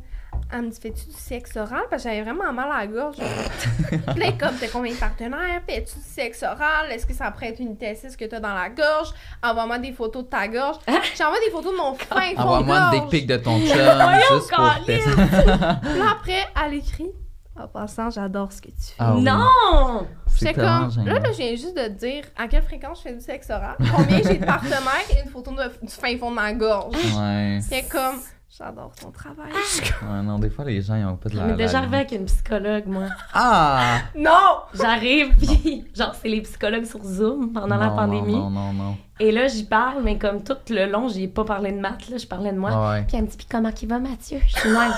[0.53, 1.83] Elle me dit Fais-tu du sexe oral?
[1.91, 3.17] Parce que j'avais vraiment mal à la gorge.
[3.89, 5.61] Puis là, comme T'as combien de partenaires?
[5.69, 6.91] Fais-tu du sexe oral?
[6.91, 9.09] Est-ce que ça pourrait être une ITSS que t'as dans la gorge?
[9.43, 10.77] Envoie-moi des photos de ta gorge.
[11.19, 13.11] J'envoie des photos de mon fin fond de Envoie-moi une gorge.
[13.11, 15.11] dick pic de ton chum, juste pour tester.
[15.11, 17.11] Puis là, après, elle écrit
[17.59, 18.95] En passant, j'adore ce que tu fais.
[18.99, 19.23] Ah oui.
[19.23, 20.07] Non.
[20.27, 23.03] C'est J'étais comme, là, là, je viens juste de te dire à quelle fréquence je
[23.05, 24.81] fais du sexe oral, combien j'ai de partenaires
[25.11, 26.95] et une photo de- du fin fond de ma gorge?
[26.95, 27.59] Ouais.
[27.63, 28.21] C'est comme,
[28.57, 29.53] j'adore ton travail.
[29.53, 31.45] Ouais, non, des fois, les gens, ils ont pas de la.
[31.45, 33.05] m'est déjà arrivé avec une psychologue, moi.
[33.35, 33.99] Ah!
[34.17, 34.61] Non!
[34.75, 38.33] J'arrive, puis genre, c'est les psychologues sur Zoom pendant la pandémie.
[38.35, 38.99] Non, non, non, non.
[39.21, 42.19] Et là, j'y parle, mais comme tout le long, j'ai pas parlé de maths, là,
[42.19, 42.71] je parlais de moi.
[42.73, 43.05] Ah ouais.
[43.07, 44.39] Puis elle me dit, puis comment qu'il va, Mathieu?
[44.47, 44.93] Je suis de même.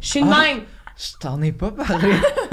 [0.00, 0.40] Je suis de Ah.
[0.42, 0.60] même.
[0.96, 2.12] Je t'en ai pas parlé.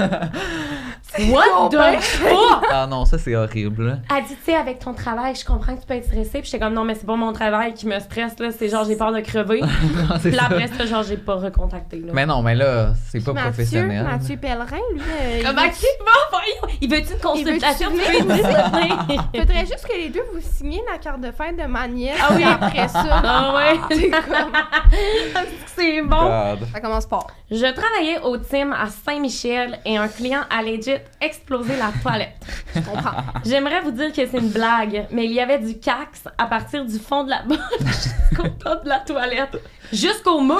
[1.18, 2.64] What the fuck?
[2.70, 4.00] ah non, ça, c'est horrible.
[4.14, 6.40] Elle dit, tu sais, avec ton travail, je comprends que tu peux être stressée.
[6.40, 8.48] Puis j'étais comme, non, mais c'est pas mon travail qui me stresse, là.
[8.50, 9.60] C'est genre, j'ai peur de crever.
[10.22, 10.54] C'est Puis là, ça.
[10.54, 12.12] après ça, genre, j'ai pas recontacté, là.
[12.14, 14.04] Mais non, mais là, c'est pas Mathieu, professionnel.
[14.04, 16.68] Mathieu Pellerin, lui, euh, il Comment veut-?
[16.80, 17.90] Il veut-tu une consultation?
[17.92, 19.22] Il venir?
[19.36, 22.18] faudrait juste que les deux vous signiez la carte de fête de ma nièce.
[22.20, 22.42] Ah oui.
[22.44, 23.80] après ça, Ah ouais.
[23.96, 24.52] c'est comme,
[25.74, 26.16] c'est bon.
[26.56, 26.68] God.
[26.72, 27.26] ça commence pas.
[27.50, 32.36] Je travaillais au team à Saint-Michel et un client a legit explosé la toilette.
[32.74, 33.12] Je comprends.
[33.44, 36.84] J'aimerais vous dire que c'est une blague, mais il y avait du cax à partir
[36.84, 39.56] du fond de la bouche jusqu'au top de la toilette,
[39.92, 40.56] jusqu'au mur.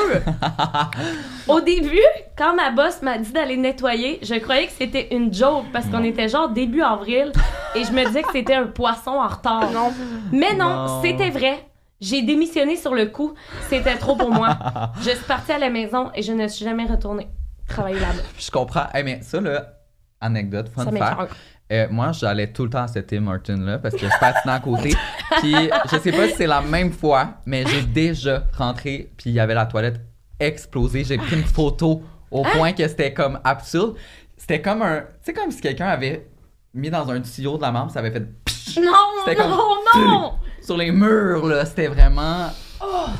[1.48, 1.98] Au début,
[2.36, 6.04] quand ma boss m'a dit d'aller nettoyer, je croyais que c'était une joke parce qu'on
[6.04, 7.32] était genre début avril
[7.74, 9.70] et je me disais que c'était un poisson en retard.
[9.72, 9.92] Non.
[10.30, 11.02] Mais non, Non.
[11.02, 11.66] c'était vrai.
[12.00, 13.34] J'ai démissionné sur le coup.
[13.68, 14.58] C'était trop pour moi.
[15.00, 17.28] Je suis partie à la maison et je ne suis jamais retournée
[17.68, 18.22] travailler là-bas.
[18.38, 18.86] Je comprends.
[18.92, 19.66] Hey, mais ça, là,
[20.22, 21.32] anecdote, fun fact.
[21.70, 24.60] Euh, moi, j'allais tout le temps à ce Tim Horton-là parce que je patinais à
[24.60, 24.94] côté.
[25.40, 25.54] Puis,
[25.90, 29.40] je sais pas si c'est la même fois, mais j'ai déjà rentré, puis il y
[29.40, 30.00] avait la toilette
[30.38, 31.04] explosée.
[31.04, 33.94] J'ai pris une photo au point que c'était comme absurde.
[34.36, 35.00] C'était comme un.
[35.00, 36.26] Tu sais, comme si quelqu'un avait
[36.74, 38.82] mis dans un tuyau de la marbre, ça avait fait Non,
[39.26, 39.50] non, comme-
[40.10, 40.32] non!
[40.60, 41.64] sur les murs, là.
[41.64, 42.48] C'était vraiment.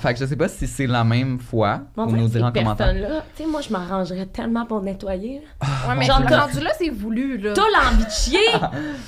[0.00, 1.80] Fait que je sais pas si c'est la même fois.
[1.96, 2.86] Mais on Vous dirait nous que direz en commentaire.
[2.86, 5.42] personnes-là, tu sais, moi, je m'arrangerais tellement pour nettoyer.
[5.60, 5.66] là.
[5.88, 7.52] Ouais, mais Genre, rendu là, c'est voulu, là.
[7.54, 8.38] T'as l'envie de chier!
[8.52, 8.58] tu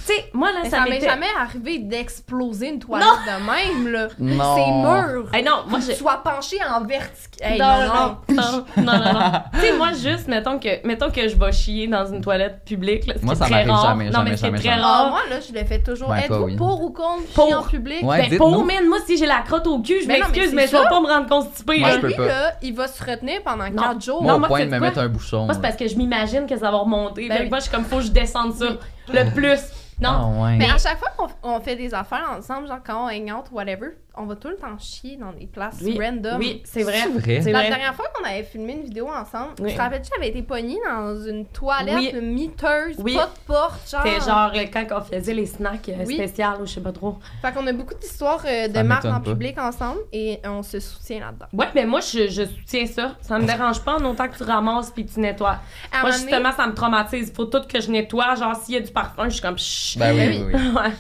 [0.05, 4.09] sais, moi, là, Mais ça ça m'est jamais arrivé d'exploser une toilette de même, là.
[4.19, 4.55] Non.
[4.57, 4.71] C'est
[5.19, 5.35] mûr.
[5.35, 5.93] Hey, non, moi, je...
[5.93, 7.53] tu sois penché en vertical.
[7.53, 8.35] Hey, non, non, non.
[8.37, 9.31] non, non, non, non, non.
[9.55, 13.07] tu sais, moi, juste, mettons que, mettons que je vais chier dans une toilette publique,
[13.07, 13.83] là, ce Moi, qui ça m'arrive rare.
[13.89, 14.83] jamais, non, jamais, mais c'est jamais, très jamais.
[14.85, 15.11] Ah, rare.
[15.11, 16.09] moi, là, je le fais toujours.
[16.09, 17.47] Toi, Êtes-vous pour ou contre Pour.
[17.47, 18.05] chier en public?
[18.07, 20.55] Ben, pour, man, moi, si j'ai la crotte au cul, je Mais non, mais m'excuse,
[20.55, 20.89] mais, vas ça?
[20.89, 21.79] pas me rendre constipée.
[21.79, 21.95] Moi, là.
[21.97, 22.27] je peux lui, pas.
[22.27, 23.83] là, il va se retenir pendant Non.
[23.83, 24.23] 4 jours.
[24.23, 25.45] Moi, Non, au moi, point de me mettre un bouchon.
[25.45, 27.29] Moi, c'est parce que je m'imagine que ça va remonter.
[27.29, 28.67] Ben moi, je suis comme, faut que je descende ça.
[29.13, 29.61] Le plus.
[30.01, 30.11] Non.
[30.11, 30.57] Ah, ouais.
[30.57, 33.45] Mais à chaque fois qu'on on fait des affaires ensemble, genre quand on hang out,
[33.53, 36.39] whatever, on va tout le temps chier dans des places Oui, random.
[36.39, 37.01] oui, c'est vrai.
[37.03, 37.41] C'est vrai?
[37.43, 37.69] C'est La vrai.
[37.69, 39.71] dernière fois qu'on avait filmé une vidéo ensemble, Oui.
[39.71, 42.21] tu te rappelles-tu, j'avais été pognée dans une toilette Oui.
[42.21, 43.15] miteuse, Oui.
[43.15, 44.03] pas de porte, genre.
[44.05, 46.15] C'était genre euh, quand on faisait les snacks euh, Oui.
[46.15, 47.19] spéciales ou je sais pas trop.
[47.43, 49.31] Fait qu'on a beaucoup d'histoires euh, de marques en pas.
[49.33, 51.47] public ensemble et on se soutient là-dedans.
[51.53, 53.17] Ouais, mais moi, je, je soutiens ça.
[53.21, 55.59] Ça me dérange pas en autant que tu ramasses puis tu nettoies.
[55.93, 57.33] À moi, justement, ça me traumatise.
[57.35, 58.35] Faut tout que je nettoie.
[58.37, 59.99] Genre, s'il y a du parfum, je suis comme chut.
[59.99, 60.61] Ben oui, Ben oui, oui.
[60.75, 60.91] Ouais.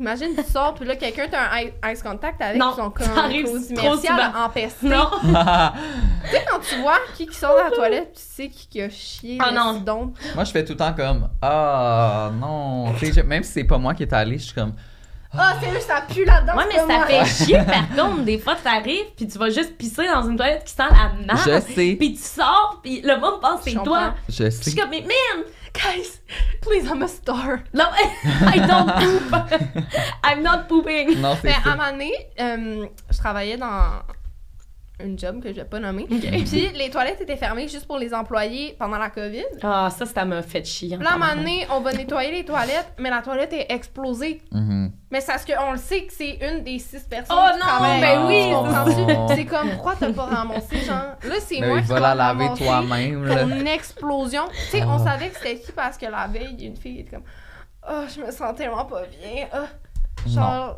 [0.00, 3.06] Imagine, tu sors, puis là, quelqu'un t'a un eye, eyes contact avec Non, son comme
[3.06, 4.44] souvent.
[4.46, 4.88] empesté.
[4.88, 5.10] Non.
[6.22, 8.82] Tu sais, quand tu vois qui, qui sort de la toilette, tu sais qui, qui
[8.82, 9.38] a chié.
[9.40, 9.74] Ah le non.
[9.78, 10.12] sidon.
[10.34, 12.94] Moi, je fais tout le temps comme Ah non.
[12.98, 14.74] Sais, je- même si c'est pas moi qui est allé, je suis comme
[15.36, 16.56] Ah, sérieux, ça pue là-dedans.
[16.56, 17.06] Ouais, mais ça moi.
[17.06, 18.22] fait chier par contre.
[18.24, 21.40] Des fois, t'arrives puis tu vas juste pisser dans une toilette qui sent la marde.
[21.46, 21.96] Je sais.
[21.98, 24.14] Puis tu sors puis le monde pense que Je c'est toi.
[24.28, 24.70] Je Je sais.
[24.70, 26.20] suis comme, mais man, Guys,
[26.60, 27.64] please, I'm a star.
[27.72, 30.02] no, I don't poop.
[30.24, 31.20] I'm not pooping.
[31.20, 34.02] Non, Mais à un moment donné, euh, je travaillais dans
[35.04, 36.04] une job que je vais pas nommer.
[36.08, 39.44] Puis les toilettes étaient fermées juste pour les employés pendant la COVID.
[39.62, 40.96] Ah, ça, ça m'a fait chier.
[40.96, 44.40] Là, à un moment donné, on va nettoyer les toilettes, mais la toilette est explosée.
[44.52, 44.92] Mhm.
[45.10, 47.66] Mais c'est parce qu'on le sait que c'est une des six personnes Oh qui non,
[47.66, 48.00] travaillent.
[48.00, 48.92] ben oui, Comprends-tu?
[48.92, 49.34] c'est ça.
[49.34, 50.96] C'est comme, pourquoi t'as pas ramassé, genre?
[51.24, 54.42] Là, c'est Ben moi oui, qui va la laver toi-même, une explosion.
[54.52, 55.04] Tu sais, on Oh.
[55.04, 57.16] savait que c'était qui parce que la veille, il y a une fille qui était
[57.16, 57.24] comme,
[57.90, 59.46] oh, je me sens tellement pas bien.
[59.52, 59.66] Ah.
[60.28, 60.76] Genre,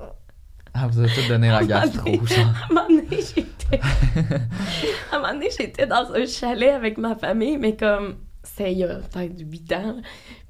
[0.75, 2.39] Ah, vous avez tout donné la gastro, genre.
[2.39, 3.81] À un moment donné, j'étais.
[5.13, 8.17] à un moment donné, j'étais dans un chalet avec ma famille, mais comme.
[8.45, 9.97] C'était il y a peut-être 8 ans.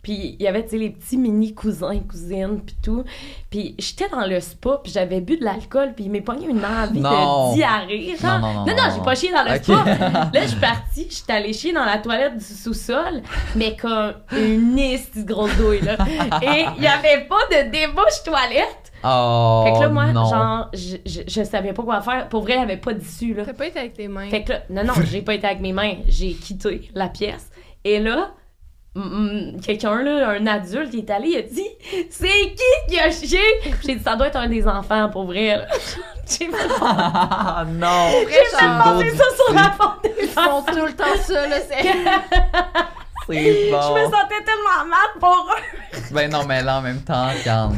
[0.02, 3.04] Puis il y avait, tu sais, les petits mini cousins et cousines, puis tout.
[3.50, 6.64] Puis j'étais dans le spa, puis j'avais bu de l'alcool, puis il m'est pogné une
[6.64, 8.16] envie de diarrhée.
[8.20, 8.40] genre.
[8.40, 9.84] Non, non, non, non, j'ai pas chié dans le spa.
[10.32, 13.22] Là, je suis partie, j'étais allée chier dans la toilette du sous-sol,
[13.54, 15.96] mais comme une esti grosse douille, là.
[16.42, 18.81] Et il y avait pas de débouche toilette.
[19.04, 19.64] Oh.
[19.66, 20.24] Fait que là, moi, non.
[20.26, 22.28] genre, je, je, je savais pas quoi faire.
[22.28, 23.44] Pour vrai, avait pas d'issue, là.
[23.44, 24.28] t'as pas été avec tes mains.
[24.28, 25.96] Fait que là, non, non, j'ai pas été avec mes mains.
[26.06, 27.50] J'ai quitté la pièce.
[27.84, 28.30] Et là,
[29.62, 31.68] quelqu'un, là, un adulte, il est allé, il a dit
[32.10, 33.40] C'est qui qui a chié
[33.84, 35.66] J'ai dit Ça doit être un des enfants, pour vrai.
[36.28, 38.10] J'ai fait Ah non.
[38.28, 41.56] J'ai j'ai pensé ça sur la porte des Ils font tout le temps ça, là,
[41.60, 41.82] c'est...
[43.28, 43.34] C'est
[43.68, 46.00] Je me sentais tellement mal pour eux.
[46.12, 47.76] Ben non, mais là, en même temps, regarde.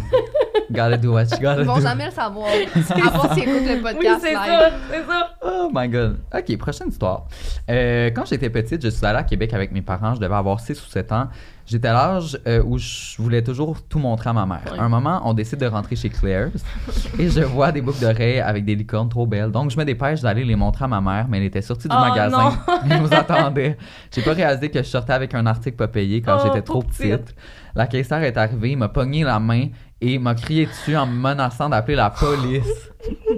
[0.70, 1.82] Gotta do what you gotta Ils vont do.
[1.82, 2.48] jamais le savoir.
[2.48, 4.38] Part s'ils écoutent le Oui, podcast c'est live.
[4.46, 5.30] ça, c'est ça.
[5.44, 6.18] Oh my god.
[6.34, 7.26] Ok, prochaine histoire.
[7.70, 10.14] Euh, quand j'étais petite, je suis allée à Québec avec mes parents.
[10.14, 11.28] Je devais avoir 6 ou 7 ans.
[11.66, 14.60] J'étais à l'âge euh, où je voulais toujours tout montrer à ma mère.
[14.70, 14.78] Ouais.
[14.78, 16.62] À un moment, on décide de rentrer chez Claire's
[17.18, 19.50] et je vois des boucles d'oreilles avec des licornes trop belles.
[19.50, 21.96] Donc, je me dépêche d'aller les montrer à ma mère, mais elle était sortie du
[21.98, 22.52] Oh, magasin.
[22.90, 23.78] Elle nous attendait.
[24.14, 26.82] J'ai pas réalisé que je sortais avec un article pas payé quand Oh, j'étais trop
[26.82, 27.34] pauvre petite.
[27.74, 29.68] La caissière est arrivée, m'a pogné la main
[30.00, 32.90] et m'a crié dessus en me menaçant d'appeler la police.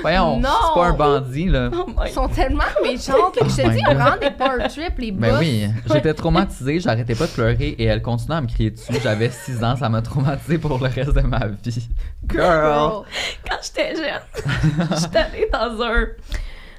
[0.00, 0.48] Voyons, Non.
[0.68, 1.70] c'est pas un bandit, là.
[1.72, 3.38] Oh Ils sont tellement méchantes.
[3.42, 5.30] Je te my dis, ils rendent des power trips, les boss.
[5.30, 8.92] Ben oui, j'étais traumatisée, j'arrêtais pas de pleurer et elle continuait à me crier dessus.
[9.02, 11.88] J'avais 6 ans, ça m'a traumatisé pour le reste de ma vie.
[12.30, 13.02] Girl!
[13.48, 14.44] Quand j'étais jeune,
[14.98, 16.06] j'étais allée dans un,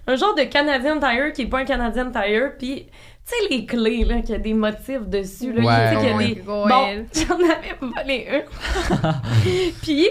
[0.08, 3.66] un genre de Canadian Tire qui est pas un Canadian Tire, puis tu sais les
[3.66, 5.90] clés là, qu'il y a des motifs dessus là, Ouais.
[5.92, 9.74] tu sais qu'il y a Oh des bon, j'en avais volé une.
[9.82, 10.08] puis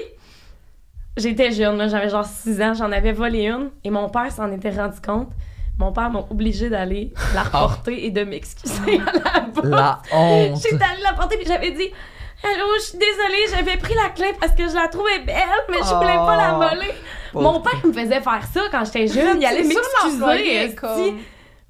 [1.16, 4.70] j'étais jeune j'avais genre 6 ans, j'en avais volé une et mon père s'en était
[4.70, 5.30] rendu compte.
[5.78, 9.66] Mon père m'a obligé d'aller la reporter et de m'excuser à la bourse.
[9.68, 10.56] La honte!
[10.62, 11.90] J'étais allée la porter puis j'avais dit
[12.42, 15.36] Allô, je suis désolée, j'avais pris la clé parce que je la trouvais belle,
[15.70, 16.62] mais je voulais pas la Oh.
[16.68, 16.92] voler.
[17.32, 19.40] Pauvre Mon père me faisait faire ça quand j'étais jeune.
[19.40, 20.74] Il allait m'excuser.
[20.74, 21.18] comme-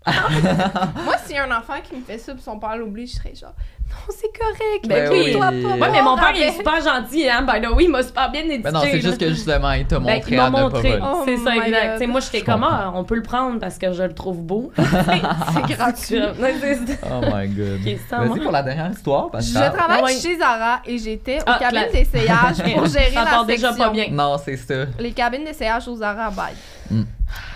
[1.05, 3.17] Moi, s'il y a un enfant qui me fait ça, puis son père l'oublie, je
[3.17, 3.55] serais genre,
[3.89, 4.87] non, c'est correct.
[4.87, 5.33] Ben oui.
[5.33, 5.63] toi Oui.
[5.63, 5.69] pas.
[5.87, 7.43] Ouais, mais mon père, il est super gentil, hein.
[7.43, 8.59] By the way, il m'a super bien éduqué.
[8.63, 10.61] Ben non, c'est juste que justement, il t'a Ben, montré il m'a à ne pas
[10.63, 10.83] montré.
[10.91, 11.03] voler.
[11.03, 11.83] Oh c'est ça, exact.
[11.83, 11.93] God.
[11.93, 14.13] Tu sais, moi, j'étais Je comme, ah, on peut le prendre parce que je le
[14.15, 14.73] trouve beau.
[14.77, 16.21] C'est gratuit.
[16.41, 16.93] Ouais, c'est ça.
[17.11, 17.81] Oh my god.
[17.87, 19.73] Ok, ça, Vas-y pour la dernière histoire, Je Pascal.
[19.73, 20.13] travaille Ah ouais.
[20.21, 23.85] chez Zara et j'étais Ah, aux cabines d'essayage pour gérer Ça la part déjà section.
[23.85, 24.07] pas bien.
[24.11, 24.75] Non, c'est ça.
[24.99, 26.55] Les cabines d'essayage aux Zara bye.
[26.91, 27.03] Mm.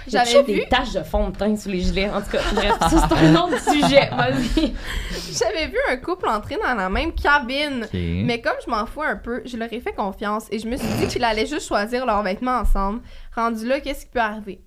[0.07, 2.11] J'ai J'avais toujours vu, des taches de fond de teint sous les gilets.
[2.11, 4.09] En tout cas, bref, ça, c'est un autre sujet.
[4.17, 4.75] Vas-y.
[5.33, 7.87] j'avais vu un couple entrer dans la même cabine.
[7.93, 10.77] Mais comme je m'en fous un peu, je leur ai fait confiance et je me
[10.77, 13.01] suis dit qu'ils allaient juste choisir leurs vêtements ensemble.
[13.35, 14.61] Rendu là, qu'est-ce qui peut arriver?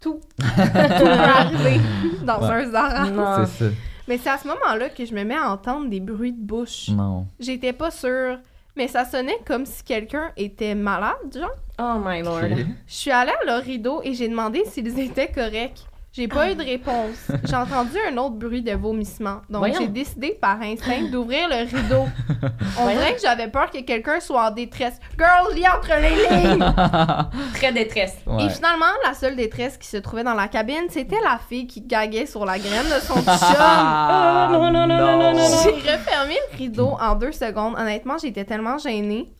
[0.00, 0.20] Tout.
[0.38, 1.80] Tout peut arriver
[2.22, 2.64] dans Ouais.
[2.64, 3.04] un Zara.
[3.10, 3.44] Non.
[3.46, 3.70] C'est ça.
[4.08, 6.88] Mais c'est à ce moment-là que je me mets à entendre des bruits de bouche.
[6.88, 7.26] Non.
[7.38, 8.38] J'étais pas sûre,
[8.76, 11.50] mais ça sonnait comme si quelqu'un était malade, genre.
[11.80, 12.42] Oh my lord.
[12.86, 15.86] Je suis allée à leur rideau et j'ai demandé s'ils étaient corrects.
[16.12, 17.28] J'ai pas eu de réponse.
[17.44, 19.42] J'ai entendu un autre bruit de vomissement.
[19.48, 22.04] Donc, j'ai décidé par instinct d'ouvrir le rideau.
[22.78, 22.98] On Voyons.
[22.98, 24.98] dirait que j'avais peur que quelqu'un soit en détresse.
[25.16, 26.64] Girl, lis entre les lignes!
[27.54, 28.16] Très détresse.
[28.26, 28.44] Ouais.
[28.46, 31.82] Et finalement, la seule détresse qui se trouvait dans la cabine, c'était la fille qui
[31.82, 33.24] gaguait sur la graine de son chum.
[33.28, 37.76] Ah, non, non, non, non, non, non, J'ai refermé le rideau en deux secondes.
[37.78, 39.32] Honnêtement, j'étais tellement gênée.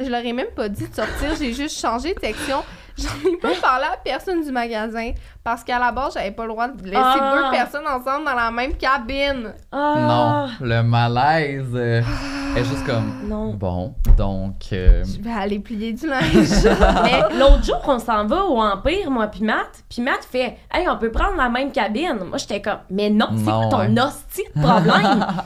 [0.00, 2.58] Je leur ai même pas dit de sortir, j'ai juste changé de section.
[2.98, 5.12] J'en ai pas parlé à personne du magasin
[5.44, 7.34] parce qu'à la base, j'avais pas le droit de laisser Ah.
[7.36, 9.54] deux personnes ensemble dans la même cabine.
[9.70, 10.48] Ah.
[10.60, 12.02] Non, le malaise euh,
[12.56, 13.28] est juste comme.
[13.28, 13.54] Non.
[13.54, 14.56] Bon, donc.
[14.72, 16.22] euh, Je vais aller plier du linge.
[17.04, 19.84] Mais l'autre jour, on s'en va au Empire, moi puis Matt.
[19.88, 22.18] Puis Matt fait Hey, on peut prendre la même cabine.
[22.28, 24.00] Moi, j'étais comme Mais non, c'est Non, ton ouais.
[24.02, 25.26] hostie de problème?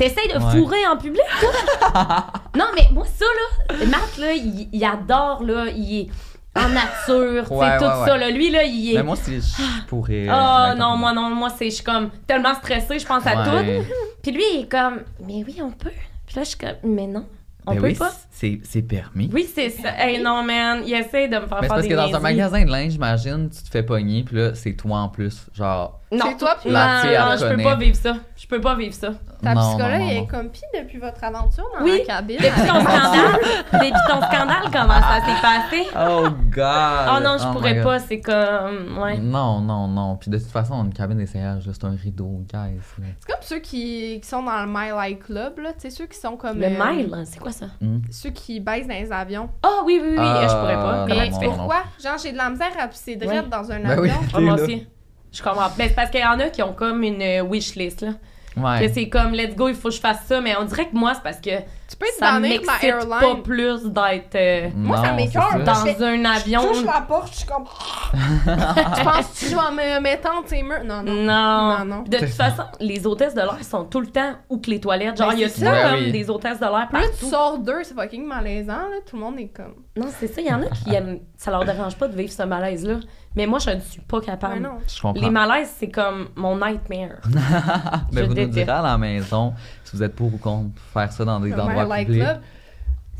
[0.00, 0.58] T'essayes de Ouais.
[0.58, 2.26] fourrer en public, toi?
[2.56, 3.26] non, mais moi, ça,
[3.70, 6.08] là, Matt, là, il, il adore, là, il est
[6.56, 8.30] en nature, Ouais, tout ouais, ça, là.
[8.30, 8.94] Lui, là, il est.
[8.96, 10.26] Mais moi, si je pourrais.
[10.30, 13.84] Oh non, moi non, moi c'est je suis comme tellement stressée, je pense à tout.
[14.22, 15.90] Puis lui il est comme mais oui, on peut.
[16.26, 17.24] Puis là je suis comme mais non,
[17.66, 18.10] on Ben peut oui, pas.
[18.30, 19.30] c'est c'est permis.
[19.32, 19.90] Oui, c'est ça.
[19.98, 22.16] Hey non man, il essaie de me faire Mais c'est faire parce des que dans
[22.16, 25.46] un magasin de linge, j'imagine, tu te fais pogner, puis là, c'est toi en plus.
[25.54, 25.99] Genre.
[26.12, 28.16] Non, C'est toi, puis la non, je peux pas vivre ça.
[28.36, 29.10] Je peux pas vivre ça.
[29.42, 32.36] Ta non, psychologue est pis depuis votre aventure dans Oui, la cabine.
[32.36, 33.40] Depuis ton scandale,
[33.72, 35.86] depuis ton scandale, comment ça s'est passé?
[35.96, 37.08] Oh, God!
[37.16, 39.18] Oh non, je my pourrais pas, c'est comme ouais.
[39.18, 40.16] Non, non, non.
[40.16, 42.80] Puis de toute façon, une cabine d'essayage, juste un rideau, guys.
[42.96, 45.72] C'est comme ceux qui, qui sont dans le Mile High Club, là.
[45.74, 46.58] Tu sais, ceux qui sont comme.
[46.58, 47.66] Le euh, mile, c'est quoi ça?
[48.10, 49.48] Ceux qui baissent dans les avions.
[49.64, 51.06] Oh oui, oui, oui, Ah, je pourrais pas.
[51.08, 51.82] Comment Mais pourquoi?
[52.02, 53.48] Genre, j'ai de la misère à pisser drette Ouais.
[53.48, 54.02] dans un Ben avion.
[54.02, 54.10] oui.
[54.34, 54.86] Ah, moi aussi.
[55.32, 55.68] Je comprends.
[55.78, 58.10] Mais c'est parce qu'il y en a qui ont comme une euh, wish list, là.
[58.56, 58.84] Ouais.
[58.84, 60.40] Que c'est comme, let's go, il faut que je fasse ça.
[60.40, 62.78] Mais on dirait que moi, c'est parce que Tu peux être ça dans m'excite ma
[62.78, 63.42] pas airline.
[63.44, 65.16] plus d'être euh, Moi, ça.
[65.16, 66.60] Je fais- dans un avion.
[66.62, 67.64] Je touche la porte, je suis comme.
[68.12, 70.82] tu penses que je vais me mettre entre tes murs?
[70.84, 71.12] Non, non.
[71.14, 71.78] Non.
[71.78, 72.02] Non, non.
[72.02, 75.16] De toute façon, les hôtesses de l'air sont tout le temps où que les toilettes.
[75.16, 75.90] Genre, Ben, il y a tout ça.
[75.90, 76.12] comme oui.
[76.12, 77.26] des hôtesses de l'air Plus tu partout.
[77.26, 78.96] sors d'eux, c'est fucking malaisant, là.
[79.08, 79.74] Tout le monde est comme.
[79.96, 80.40] Non, c'est ça.
[80.40, 81.20] Il y en a qui aiment.
[81.36, 82.96] Ça leur dérange pas de vivre ce malaise-là.
[83.36, 84.58] Mais moi, je ne suis pas capable.
[84.60, 84.78] Non.
[84.88, 85.20] Je comprends.
[85.22, 87.20] Les malaises, c'est comme mon nightmare.
[88.12, 89.54] Mais Je vous nous direz à la maison
[89.84, 92.20] si vous êtes pour ou contre faire ça dans des Le endroits publics.
[92.22, 92.40] Club.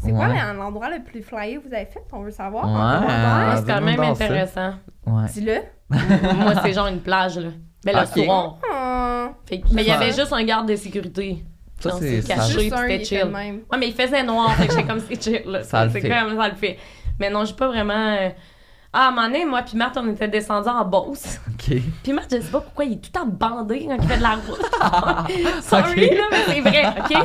[0.02, 0.52] C'est quoi Ouais.
[0.56, 2.02] l'endroit le plus flyé que vous avez fait?
[2.10, 2.64] On veut savoir.
[2.64, 3.06] Ouais.
[3.08, 4.72] Ah, c'est quand même intéressant.
[5.06, 5.26] Ouais.
[5.32, 5.58] Dis-le.
[5.90, 7.50] moi, c'est genre une plage, là.
[7.84, 8.24] Mais le Ok.
[8.24, 8.56] soir.
[8.72, 9.28] Ah.
[9.46, 11.44] Fait mais il y avait juste un garde de sécurité.
[11.78, 13.24] Ça, c'est- caché, c'était était chill.
[13.30, 13.60] même.
[13.70, 15.62] Ouais, mais il faisait noir, fait que j'étais comme c'est chill, là.
[15.64, 16.78] Ça le c'est comme ça le fait.
[17.18, 17.94] Mais non, j'ai pas vraiment.
[17.94, 18.28] euh,
[18.92, 21.38] Ah, à un moment donné, moi puis Matt, on était descendus en Beauce.
[21.48, 21.76] OK.
[22.02, 24.22] Puis Matt, je sais pas pourquoi il est tout temps bandé quand il fait de
[24.22, 25.62] la route.
[25.62, 26.16] Sorry, Ok.
[26.16, 27.16] là, mais c'est vrai, OK?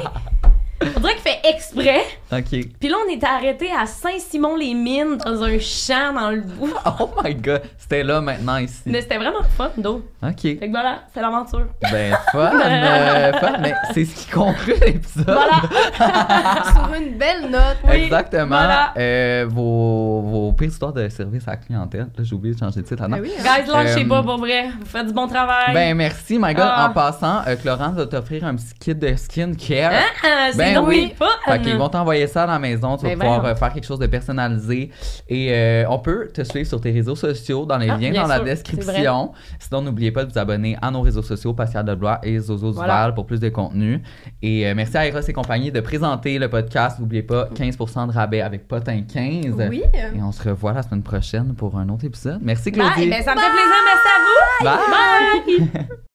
[0.81, 2.01] On dirait qu'il fait exprès.
[2.31, 2.49] OK.
[2.79, 6.73] Puis là, on était arrêtés à Saint-Simon-les-Mines, dans un champ dans le bout.
[6.99, 7.61] Oh my God.
[7.77, 8.81] C'était là maintenant ici.
[8.85, 10.05] Mais c'était vraiment fun, d'eau.
[10.23, 10.41] OK.
[10.41, 11.67] Fait que voilà, c'est l'aventure.
[11.91, 12.51] Ben, fun.
[12.63, 13.53] euh, fun.
[13.61, 15.25] Mais c'est ce qui conclut l'épisode.
[15.25, 16.63] Voilà.
[16.73, 17.77] Sur une belle note.
[17.85, 18.47] Oui, Exactement.
[18.47, 18.93] voilà.
[18.97, 22.07] Euh, vos, vos pires histoires de service à la clientèle.
[22.17, 23.01] Là, j'ai oublié de changer de titre.
[23.03, 23.11] Attends.
[23.15, 23.43] Ben oui, hein.
[23.43, 24.69] Guys, lâchez Euh, pas, pour vrai.
[24.79, 25.73] Vous faites du bon travail.
[25.73, 26.65] Ben merci, my God.
[26.67, 26.87] Ah.
[26.89, 29.91] En passant, euh, Clorence va t'offrir un petit kit de skincare.
[30.23, 31.13] Ah, Ben donc oui.
[31.45, 32.97] Fait qu'ils vont t'envoyer ça à la maison.
[32.97, 34.89] Tu vas Ben pouvoir euh, faire quelque chose de personnalisé.
[35.29, 38.27] Et euh, on peut te suivre sur tes réseaux sociaux dans les Ah, liens dans
[38.27, 39.31] la description.
[39.59, 42.93] Sinon, n'oubliez pas de vous abonner à nos réseaux sociaux, Pascal Deblois et Zozo Voilà.
[42.93, 44.01] Duval pour plus de contenu.
[44.41, 46.99] Et euh, merci à Eros et compagnie de présenter le podcast.
[46.99, 49.55] N'oubliez pas 15% de rabais avec Potin 15.
[49.69, 49.83] Oui.
[49.93, 52.39] Et on se revoit la semaine prochaine pour un autre épisode.
[52.41, 52.89] Merci Claudie.
[52.95, 53.09] Bye.
[53.09, 53.75] Ben, ça me fait plaisir.
[53.85, 55.71] Merci à vous.
[55.75, 55.95] Bye.